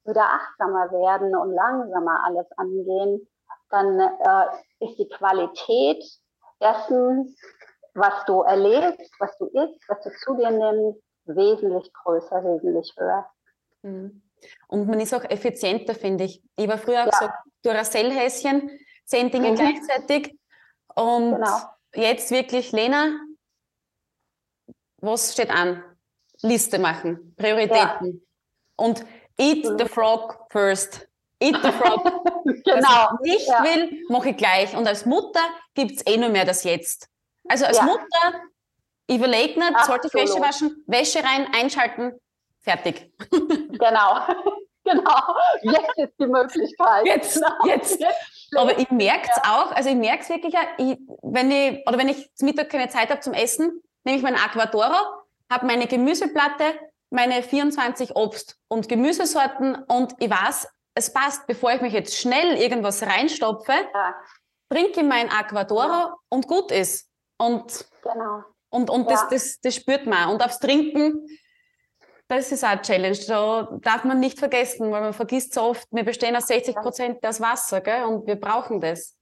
wieder 0.04 0.24
achtsamer 0.24 0.90
werden 0.90 1.36
und 1.36 1.52
langsamer 1.52 2.24
alles 2.24 2.46
angehen, 2.56 3.28
dann 3.70 4.00
äh, 4.00 4.46
ist 4.80 4.98
die 4.98 5.08
Qualität 5.08 6.02
dessen, 6.60 7.34
was 7.94 8.24
du 8.26 8.42
erlebst, 8.42 9.12
was 9.18 9.36
du 9.38 9.46
isst, 9.46 9.88
was 9.88 10.02
du 10.02 10.10
zu 10.24 10.36
dir 10.36 10.50
nimmst, 10.50 11.02
wesentlich 11.24 11.92
größer, 11.92 12.42
wesentlich 12.44 12.92
höher. 12.96 13.26
Mhm. 13.82 14.22
Und 14.68 14.86
man 14.86 15.00
ist 15.00 15.14
auch 15.14 15.24
effizienter, 15.24 15.94
finde 15.94 16.24
ich. 16.24 16.42
Ich 16.56 16.68
war 16.68 16.78
früher 16.78 17.02
auch 17.02 17.12
ja. 17.12 17.18
so 17.20 17.28
Duracell-Häschen, 17.62 18.70
zehn 19.04 19.30
Dinge 19.30 19.52
mhm. 19.52 19.54
gleichzeitig. 19.56 20.38
Und 20.94 21.34
genau. 21.34 21.60
jetzt 21.94 22.30
wirklich, 22.30 22.72
Lena, 22.72 23.18
was 25.00 25.32
steht 25.32 25.50
an? 25.50 25.82
Liste 26.42 26.78
machen, 26.78 27.34
Prioritäten. 27.36 28.06
Ja. 28.06 28.84
Und 28.84 29.04
eat 29.38 29.66
the 29.78 29.86
frog 29.86 30.46
first. 30.50 31.08
Eat 31.40 31.56
the 31.62 31.72
frog. 31.72 32.04
genau. 32.44 33.08
Was 33.10 33.20
ich 33.22 33.32
nicht 33.32 33.48
ja. 33.48 33.64
will, 33.64 34.04
mache 34.08 34.30
ich 34.30 34.36
gleich. 34.36 34.76
Und 34.76 34.86
als 34.86 35.06
Mutter 35.06 35.40
gibt 35.74 35.92
es 35.92 36.06
eh 36.06 36.16
nur 36.16 36.28
mehr 36.28 36.44
das 36.44 36.64
Jetzt. 36.64 37.08
Also 37.48 37.64
als 37.64 37.78
ja. 37.78 37.84
Mutter, 37.84 38.42
überleg 39.08 39.56
nicht, 39.56 39.84
sollte 39.84 40.08
ich 40.08 40.14
Wäsche 40.14 40.40
waschen, 40.40 40.84
Wäsche 40.86 41.24
rein, 41.24 41.48
einschalten, 41.54 42.12
fertig. 42.60 43.12
genau. 43.30 44.20
genau. 44.84 45.20
Jetzt 45.62 45.98
ist 45.98 46.12
die 46.18 46.26
Möglichkeit. 46.26 47.06
Jetzt, 47.06 47.34
genau. 47.34 47.66
jetzt. 47.66 48.00
jetzt 48.00 48.56
Aber 48.56 48.78
ich 48.78 48.90
merke 48.90 49.28
es 49.30 49.36
ja. 49.36 49.62
auch, 49.62 49.72
also 49.72 49.90
ich 49.90 49.96
merke 49.96 50.22
es 50.22 50.28
wirklich, 50.28 50.54
ich, 50.78 50.98
wenn 51.22 51.50
ich, 51.50 51.86
oder 51.86 51.98
wenn 51.98 52.08
ich 52.08 52.30
zum 52.34 52.46
Mittag 52.46 52.70
keine 52.70 52.88
Zeit 52.88 53.10
habe 53.10 53.20
zum 53.20 53.34
Essen, 53.34 53.82
nehme 54.04 54.18
ich 54.18 54.22
meinen 54.22 54.36
Aquadoro, 54.36 54.96
habe 55.50 55.66
meine 55.66 55.86
Gemüseplatte, 55.86 56.64
meine 57.10 57.42
24 57.42 58.16
Obst- 58.16 58.56
und 58.68 58.88
Gemüsesorten 58.88 59.76
und 59.88 60.14
ich 60.18 60.30
weiß, 60.30 60.68
es 60.94 61.12
passt, 61.12 61.46
bevor 61.46 61.72
ich 61.72 61.80
mich 61.80 61.92
jetzt 61.92 62.16
schnell 62.16 62.56
irgendwas 62.56 63.02
reinstopfe, 63.02 63.72
ja. 63.72 64.14
trinke 64.68 65.00
ich 65.00 65.06
mein 65.06 65.30
Aquadoro 65.30 65.88
ja. 65.88 66.14
und 66.28 66.48
gut 66.48 66.72
ist. 66.72 67.08
Und, 67.38 67.86
genau. 68.02 68.42
und, 68.70 68.90
und 68.90 69.08
ja. 69.08 69.12
das, 69.12 69.28
das, 69.28 69.60
das 69.60 69.76
spürt 69.76 70.06
man. 70.06 70.30
Und 70.30 70.44
aufs 70.44 70.58
Trinken, 70.58 71.24
das 72.28 72.52
ist 72.52 72.64
auch 72.64 72.68
eine 72.68 72.82
Challenge. 72.82 73.18
Da 73.26 73.68
darf 73.80 74.04
man 74.04 74.20
nicht 74.20 74.38
vergessen, 74.38 74.92
weil 74.92 75.00
man 75.00 75.12
vergisst 75.12 75.54
so 75.54 75.62
oft, 75.62 75.88
wir 75.90 76.04
bestehen 76.04 76.36
aus 76.36 76.46
60 76.46 76.76
Prozent 76.76 77.26
aus 77.26 77.40
Wasser, 77.40 77.80
gell? 77.80 78.04
Und 78.04 78.26
wir 78.26 78.38
brauchen 78.38 78.80
das. 78.80 79.16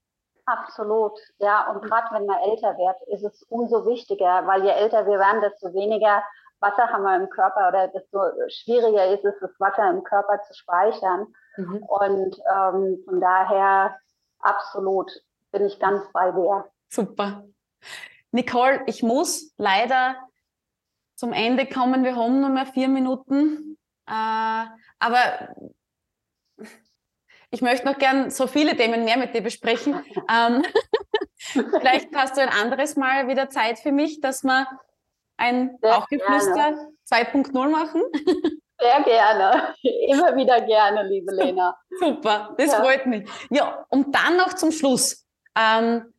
Absolut, 0.44 1.18
ja. 1.38 1.70
Und 1.70 1.82
gerade 1.82 2.06
wenn 2.12 2.26
man 2.26 2.38
älter 2.40 2.76
wird, 2.76 2.96
ist 3.08 3.24
es 3.24 3.42
umso 3.48 3.86
wichtiger, 3.86 4.46
weil 4.46 4.64
je 4.64 4.70
älter 4.70 5.06
wir 5.06 5.18
werden, 5.18 5.40
desto 5.40 5.72
weniger 5.72 6.22
Wasser 6.60 6.88
haben 6.88 7.02
wir 7.02 7.16
im 7.16 7.28
Körper 7.28 7.68
oder 7.68 7.88
desto 7.88 8.18
schwieriger 8.48 9.06
ist 9.06 9.24
es, 9.24 9.34
das 9.40 9.50
Wasser 9.58 9.90
im 9.90 10.02
Körper 10.04 10.40
zu 10.42 10.54
speichern. 10.54 11.26
Mhm. 11.56 11.82
Und 11.82 12.36
ähm, 12.54 13.02
von 13.04 13.20
daher 13.20 13.96
absolut 14.40 15.10
bin 15.52 15.64
ich 15.64 15.78
ganz 15.78 16.04
bei 16.12 16.30
dir. 16.30 16.64
Super. 16.88 17.44
Nicole, 18.30 18.82
ich 18.86 19.02
muss 19.02 19.52
leider 19.56 20.16
zum 21.16 21.32
Ende 21.32 21.66
kommen. 21.66 22.04
Wir 22.04 22.14
haben 22.14 22.40
nur 22.40 22.50
mehr 22.50 22.66
vier 22.66 22.88
Minuten. 22.88 23.76
Äh, 24.06 24.66
aber 24.98 25.54
ich 27.50 27.62
möchte 27.62 27.86
noch 27.86 27.98
gern 27.98 28.30
so 28.30 28.46
viele 28.46 28.76
Themen 28.76 29.04
mehr 29.04 29.16
mit 29.16 29.34
dir 29.34 29.40
besprechen. 29.40 30.04
ähm, 30.30 30.62
vielleicht 31.38 32.14
hast 32.14 32.36
du 32.36 32.42
ein 32.42 32.48
anderes 32.48 32.96
Mal 32.96 33.28
wieder 33.28 33.48
Zeit 33.48 33.78
für 33.78 33.92
mich, 33.92 34.20
dass 34.20 34.44
wir 34.44 34.66
ein 35.36 35.78
Bauchgeflüster 35.80 36.90
2.0 37.10 37.68
machen. 37.68 38.02
Sehr 38.78 39.02
gerne. 39.02 39.74
Immer 39.82 40.36
wieder 40.36 40.60
gerne, 40.60 41.08
liebe 41.08 41.32
Lena. 41.34 41.76
Super, 41.98 42.54
das 42.58 42.72
ja. 42.72 42.80
freut 42.82 43.06
mich. 43.06 43.28
Ja, 43.50 43.86
und 43.88 44.14
dann 44.14 44.36
noch 44.36 44.54
zum 44.54 44.70
Schluss. 44.70 45.26
Ähm, 45.56 46.12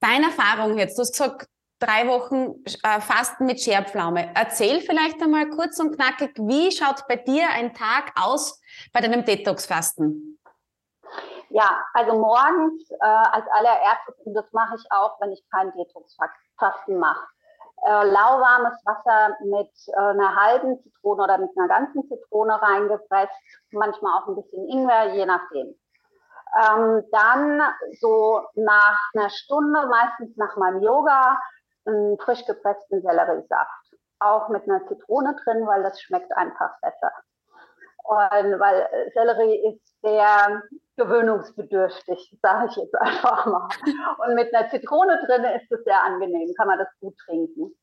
deine 0.00 0.26
Erfahrung 0.26 0.78
jetzt. 0.78 0.98
Du 0.98 1.02
hast 1.02 1.12
gesagt, 1.12 1.46
drei 1.82 2.06
Wochen 2.08 2.62
äh, 2.84 3.00
Fasten 3.00 3.46
mit 3.46 3.60
Scherpflaume. 3.60 4.30
Erzähl 4.34 4.80
vielleicht 4.80 5.20
einmal 5.20 5.48
kurz 5.50 5.80
und 5.80 5.96
knackig, 5.96 6.32
wie 6.36 6.70
schaut 6.70 7.06
bei 7.08 7.16
dir 7.16 7.48
ein 7.50 7.74
Tag 7.74 8.12
aus 8.20 8.60
bei 8.92 9.00
deinem 9.00 9.24
Detox-Fasten? 9.24 10.38
Ja, 11.50 11.84
also 11.92 12.18
morgens 12.18 12.90
äh, 12.90 13.04
als 13.04 13.46
allererstes, 13.52 14.14
und 14.24 14.34
das 14.34 14.50
mache 14.52 14.76
ich 14.76 14.84
auch, 14.90 15.20
wenn 15.20 15.32
ich 15.32 15.44
kein 15.52 15.72
Detox-Fasten 15.72 16.98
mache, 16.98 17.26
äh, 17.84 18.06
lauwarmes 18.06 18.78
Wasser 18.84 19.36
mit 19.44 19.70
äh, 19.88 20.00
einer 20.00 20.34
halben 20.34 20.80
Zitrone 20.82 21.24
oder 21.24 21.38
mit 21.38 21.50
einer 21.58 21.68
ganzen 21.68 22.08
Zitrone 22.08 22.62
reingepresst, 22.62 23.32
manchmal 23.72 24.22
auch 24.22 24.28
ein 24.28 24.36
bisschen 24.36 24.68
Ingwer, 24.68 25.14
je 25.14 25.26
nachdem. 25.26 25.74
Ähm, 26.54 27.02
dann 27.10 27.62
so 28.00 28.42
nach 28.54 29.00
einer 29.14 29.30
Stunde, 29.30 29.86
meistens 29.88 30.36
nach 30.36 30.56
meinem 30.56 30.82
Yoga, 30.82 31.38
einen 31.86 32.18
frisch 32.18 32.44
gepressten 32.46 33.02
Selleriesaft. 33.02 33.96
Auch 34.18 34.48
mit 34.48 34.62
einer 34.68 34.86
Zitrone 34.86 35.34
drin, 35.44 35.66
weil 35.66 35.82
das 35.82 36.00
schmeckt 36.00 36.36
einfach 36.36 36.70
besser. 36.80 37.12
Und 38.04 38.60
weil 38.60 38.88
Sellerie 39.14 39.72
ist 39.72 40.00
sehr 40.02 40.62
gewöhnungsbedürftig, 40.96 42.38
sage 42.42 42.66
ich 42.70 42.76
jetzt 42.76 42.94
einfach 42.96 43.46
mal. 43.46 43.68
Und 44.26 44.34
mit 44.34 44.54
einer 44.54 44.68
Zitrone 44.70 45.20
drin 45.26 45.44
ist 45.44 45.70
es 45.70 45.84
sehr 45.84 46.02
angenehm, 46.02 46.52
kann 46.56 46.68
man 46.68 46.78
das 46.78 46.88
gut 47.00 47.16
trinken. 47.18 47.74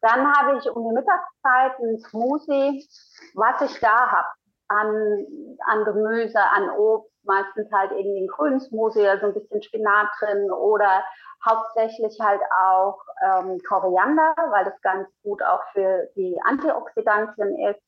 Dann 0.00 0.32
habe 0.32 0.58
ich 0.58 0.70
um 0.70 0.88
die 0.88 0.94
Mittagszeit 0.94 1.78
einen 1.78 1.98
Smoothie, 1.98 2.88
was 3.34 3.60
ich 3.62 3.80
da 3.80 4.10
habe, 4.10 4.28
an, 4.68 5.47
an 5.66 5.84
Gemüse, 5.84 6.40
an 6.40 6.70
Obst, 6.70 7.12
meistens 7.24 7.70
halt 7.72 7.92
irgendwie 7.92 8.26
grünen 8.26 8.60
Smoothie, 8.60 9.06
also 9.06 9.26
ein 9.26 9.34
bisschen 9.34 9.62
Spinat 9.62 10.08
drin 10.18 10.50
oder 10.50 11.04
hauptsächlich 11.46 12.18
halt 12.20 12.40
auch 12.62 12.98
ähm, 13.24 13.58
Koriander, 13.68 14.34
weil 14.50 14.64
das 14.64 14.80
ganz 14.82 15.08
gut 15.22 15.42
auch 15.42 15.62
für 15.72 16.08
die 16.16 16.36
Antioxidantien 16.44 17.56
ist. 17.70 17.82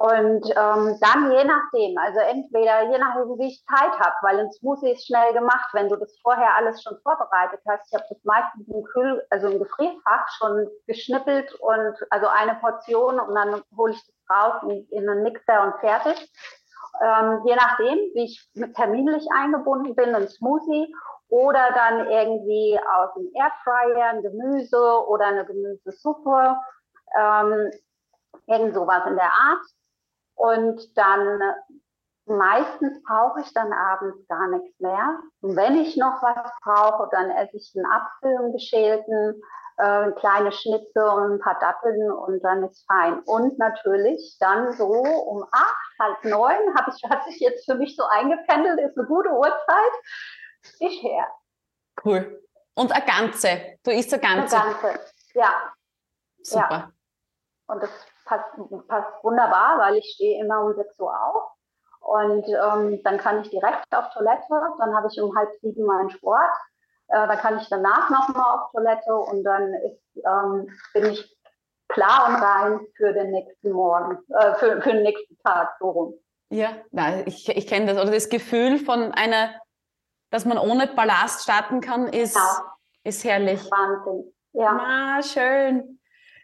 Und 0.00 0.46
ähm, 0.50 0.96
dann 1.00 1.32
je 1.32 1.44
nachdem, 1.44 1.98
also 1.98 2.20
entweder 2.20 2.82
je 2.88 2.98
nachdem, 2.98 3.36
wie 3.36 3.48
ich 3.48 3.64
Zeit 3.66 3.98
habe, 3.98 4.14
weil 4.22 4.38
ein 4.38 4.52
Smoothie 4.52 4.92
ist 4.92 5.04
schnell 5.04 5.32
gemacht, 5.32 5.70
wenn 5.72 5.88
du 5.88 5.96
das 5.96 6.16
vorher 6.22 6.54
alles 6.54 6.80
schon 6.84 6.96
vorbereitet 7.02 7.60
hast. 7.68 7.82
Ich 7.88 7.94
habe 7.94 8.06
das 8.08 8.22
meistens 8.22 8.68
im 8.68 8.84
Kühl, 8.84 9.26
also 9.30 9.48
im 9.48 9.58
Gefrierfach 9.58 10.28
schon 10.38 10.68
geschnippelt 10.86 11.52
und 11.54 11.96
also 12.10 12.28
eine 12.28 12.54
Portion 12.60 13.18
und 13.18 13.34
dann 13.34 13.60
hole 13.76 13.92
ich 13.92 14.06
das 14.06 14.14
raus 14.30 14.62
in, 14.62 14.86
in 14.90 15.08
einen 15.08 15.24
Mixer 15.24 15.64
und 15.64 15.80
fertig. 15.80 16.30
Ähm, 17.00 17.42
je 17.44 17.54
nachdem, 17.54 17.98
wie 18.14 18.24
ich 18.24 18.50
terminlich 18.74 19.26
eingebunden 19.32 19.94
bin, 19.94 20.14
ein 20.14 20.28
Smoothie 20.28 20.94
oder 21.28 21.72
dann 21.74 22.08
irgendwie 22.08 22.78
aus 22.96 23.14
dem 23.14 23.30
Airfryer 23.34 24.10
ein 24.10 24.22
Gemüse 24.22 25.06
oder 25.06 25.26
eine 25.26 25.44
Gemüsesuppe, 25.44 26.56
ähm, 27.16 27.70
irgend 28.46 28.74
sowas 28.74 29.02
in 29.06 29.16
der 29.16 29.32
Art. 29.32 29.64
Und 30.34 30.96
dann 30.96 31.40
meistens 32.26 33.02
brauche 33.02 33.40
ich 33.40 33.52
dann 33.52 33.72
abends 33.72 34.26
gar 34.28 34.48
nichts 34.48 34.78
mehr. 34.80 35.18
Und 35.40 35.56
wenn 35.56 35.76
ich 35.76 35.96
noch 35.96 36.22
was 36.22 36.50
brauche, 36.62 37.08
dann 37.10 37.30
esse 37.30 37.56
ich 37.56 37.72
einen 37.74 37.86
Apfel, 37.86 38.36
einen 38.36 38.52
geschälten, 38.52 39.42
äh, 39.78 40.10
kleine 40.12 40.52
Schnitze 40.52 41.10
und 41.10 41.34
ein 41.34 41.40
paar 41.40 41.58
Datteln 41.58 42.10
und 42.10 42.42
dann 42.42 42.64
ist 42.64 42.84
fein. 42.86 43.20
Und 43.20 43.58
natürlich 43.58 44.36
dann 44.40 44.72
so 44.72 44.88
um 44.88 45.44
acht, 45.52 45.98
halb 46.00 46.24
neun, 46.24 46.74
habe 46.76 46.92
ich, 46.94 47.10
hat 47.10 47.24
sich 47.24 47.38
jetzt 47.40 47.64
für 47.64 47.76
mich 47.76 47.96
so 47.96 48.04
eingependelt, 48.04 48.80
ist 48.80 48.98
eine 48.98 49.06
gute 49.06 49.30
Uhrzeit, 49.30 49.92
ich 50.80 51.02
her. 51.02 51.26
Cool. 52.04 52.42
Und 52.74 52.92
eine 52.92 53.04
ganze. 53.04 53.78
Du 53.84 53.90
isst 53.90 54.12
eine 54.12 54.22
ganze. 54.22 54.60
Eine 54.60 54.74
ganze, 54.74 55.00
ja. 55.34 55.72
Super. 56.42 56.70
Ja. 56.70 56.92
Und 57.66 57.82
das 57.82 57.90
passt, 58.24 58.46
passt 58.88 59.24
wunderbar, 59.24 59.78
weil 59.78 59.96
ich 59.96 60.12
stehe 60.14 60.42
immer 60.42 60.62
um 60.62 60.74
6 60.74 60.98
Uhr 61.00 61.12
auf. 61.12 61.52
Und 62.00 62.46
ähm, 62.48 63.02
dann 63.02 63.18
kann 63.18 63.42
ich 63.42 63.50
direkt 63.50 63.94
auf 63.94 64.10
Toilette, 64.14 64.74
dann 64.78 64.96
habe 64.96 65.08
ich 65.10 65.20
um 65.20 65.36
halb 65.36 65.50
sieben 65.60 65.84
meinen 65.84 66.10
Sport 66.10 66.50
Äh, 67.08 67.26
da 67.26 67.36
kann 67.36 67.58
ich 67.58 67.68
danach 67.68 68.10
nochmal 68.10 68.58
auf 68.58 68.70
Toilette 68.70 69.14
und 69.14 69.44
dann 69.44 69.74
ist, 69.74 70.24
ähm, 70.24 70.68
bin 70.92 71.12
ich 71.12 71.36
klar 71.88 72.28
und 72.28 72.36
rein 72.36 72.86
für 72.96 73.12
den 73.12 73.30
nächsten 73.30 73.72
Morgen, 73.72 74.18
äh, 74.28 74.54
für, 74.54 74.80
für 74.82 74.92
den 74.92 75.02
nächsten 75.02 75.38
Tag 75.38 75.76
so 75.80 75.90
rum. 75.90 76.14
Ja, 76.50 76.70
na, 76.90 77.26
ich, 77.26 77.48
ich 77.48 77.66
kenne 77.66 77.86
das. 77.86 78.02
Oder 78.02 78.12
das 78.12 78.28
Gefühl 78.28 78.78
von 78.78 79.12
einer, 79.12 79.50
dass 80.30 80.44
man 80.44 80.58
ohne 80.58 80.86
Ballast 80.86 81.42
starten 81.42 81.80
kann, 81.80 82.08
ist, 82.08 82.34
genau. 82.34 82.72
ist 83.04 83.24
herrlich. 83.24 83.70
Wahnsinn. 83.70 84.32
Ja. 84.52 84.78
Ah, 84.80 85.22
schön. 85.22 86.00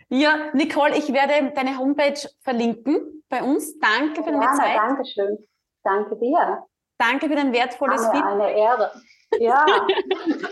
Ja, 0.08 0.50
Nicole, 0.52 0.96
ich 0.96 1.12
werde 1.12 1.52
deine 1.54 1.78
Homepage 1.78 2.20
verlinken 2.42 3.24
bei 3.28 3.42
uns. 3.42 3.78
Danke 3.78 4.22
für 4.22 4.30
deine 4.30 4.44
ja, 4.44 4.54
Zeit. 4.54 4.76
Danke 4.76 5.04
schön. 5.06 5.38
Danke 5.82 6.16
dir. 6.16 6.64
Danke 6.98 7.28
für 7.28 7.34
dein 7.34 7.52
wertvolles 7.52 8.04
Feedback. 8.06 8.24
Eine 8.24 8.52
Ehre. 8.52 8.92
Ja. 9.40 9.64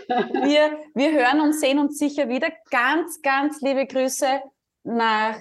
wir, 0.07 0.79
wir 0.93 1.11
hören 1.11 1.41
und 1.41 1.53
sehen 1.53 1.79
uns 1.79 1.97
sicher 1.97 2.27
wieder. 2.29 2.49
Ganz, 2.69 3.21
ganz 3.21 3.61
liebe 3.61 3.85
Grüße 3.85 4.41
nach, 4.83 5.35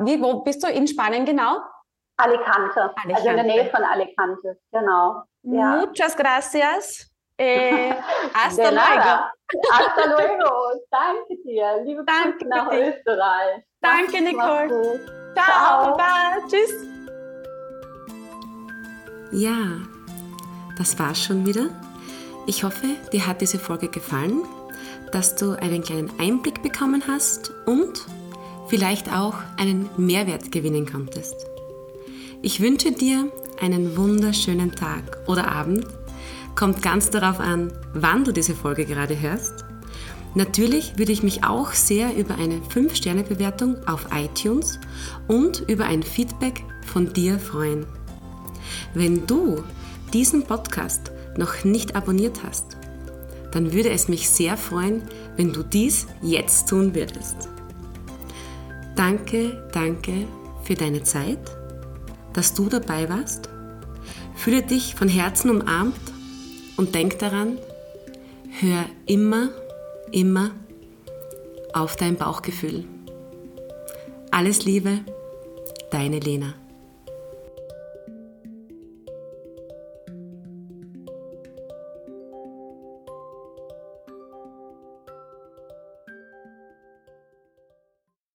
wie, 0.00 0.20
wo 0.20 0.40
bist 0.40 0.62
du 0.62 0.68
in 0.68 0.86
Spanien 0.86 1.24
genau? 1.24 1.58
Alicante. 2.16 2.82
Alicante. 2.82 3.14
Also 3.14 3.28
in 3.28 3.36
der 3.36 3.44
Nähe 3.44 3.70
von 3.70 3.82
Alicante, 3.82 4.58
genau. 4.72 5.22
Ja. 5.42 5.84
Muchas 5.86 6.16
gracias. 6.16 7.10
Eh, 7.38 7.94
hasta 8.34 8.70
luego. 8.70 9.30
Hasta 9.72 10.06
luego. 10.06 10.84
Danke 10.90 11.36
dir. 11.42 11.82
Liebe 11.84 12.04
Danke 12.04 12.44
Grüße 12.44 12.48
nach 12.48 12.68
dir. 12.68 12.96
Österreich. 12.96 13.64
Danke, 13.80 14.20
Nicole. 14.20 15.00
Ciao. 15.34 15.44
Ciao. 15.44 15.96
Baba. 15.96 16.36
Tschüss. 16.46 16.74
Ja, 19.32 19.56
das 20.76 20.98
war's 20.98 21.22
schon 21.22 21.46
wieder. 21.46 21.70
Ich 22.50 22.64
hoffe, 22.64 22.96
dir 23.12 23.28
hat 23.28 23.42
diese 23.42 23.60
Folge 23.60 23.86
gefallen, 23.86 24.42
dass 25.12 25.36
du 25.36 25.52
einen 25.52 25.84
kleinen 25.84 26.10
Einblick 26.18 26.64
bekommen 26.64 27.04
hast 27.06 27.52
und 27.64 28.04
vielleicht 28.66 29.08
auch 29.12 29.36
einen 29.56 29.88
Mehrwert 29.96 30.50
gewinnen 30.50 30.84
konntest. 30.84 31.46
Ich 32.42 32.60
wünsche 32.60 32.90
dir 32.90 33.30
einen 33.60 33.96
wunderschönen 33.96 34.72
Tag 34.72 35.18
oder 35.28 35.46
Abend. 35.46 35.86
Kommt 36.56 36.82
ganz 36.82 37.10
darauf 37.10 37.38
an, 37.38 37.72
wann 37.94 38.24
du 38.24 38.32
diese 38.32 38.56
Folge 38.56 38.84
gerade 38.84 39.20
hörst. 39.20 39.64
Natürlich 40.34 40.98
würde 40.98 41.12
ich 41.12 41.22
mich 41.22 41.44
auch 41.44 41.70
sehr 41.70 42.16
über 42.16 42.34
eine 42.34 42.56
5-Sterne-Bewertung 42.74 43.76
auf 43.86 44.08
iTunes 44.12 44.80
und 45.28 45.60
über 45.68 45.84
ein 45.84 46.02
Feedback 46.02 46.64
von 46.84 47.12
dir 47.12 47.38
freuen. 47.38 47.86
Wenn 48.92 49.24
du 49.28 49.62
diesen 50.12 50.42
Podcast 50.42 51.12
noch 51.36 51.64
nicht 51.64 51.96
abonniert 51.96 52.42
hast, 52.44 52.76
dann 53.52 53.72
würde 53.72 53.90
es 53.90 54.08
mich 54.08 54.28
sehr 54.28 54.56
freuen, 54.56 55.02
wenn 55.36 55.52
du 55.52 55.62
dies 55.62 56.06
jetzt 56.22 56.68
tun 56.68 56.94
würdest. 56.94 57.48
Danke, 58.96 59.68
danke 59.72 60.26
für 60.62 60.74
deine 60.74 61.02
Zeit, 61.02 61.38
dass 62.32 62.54
du 62.54 62.68
dabei 62.68 63.08
warst. 63.08 63.48
Fühle 64.36 64.62
dich 64.62 64.94
von 64.94 65.08
Herzen 65.08 65.50
umarmt 65.50 66.00
und 66.76 66.94
denk 66.94 67.18
daran, 67.18 67.58
hör 68.60 68.84
immer, 69.06 69.50
immer 70.12 70.52
auf 71.72 71.96
dein 71.96 72.16
Bauchgefühl. 72.16 72.84
Alles 74.30 74.64
Liebe, 74.64 75.00
deine 75.90 76.20
Lena. 76.20 76.54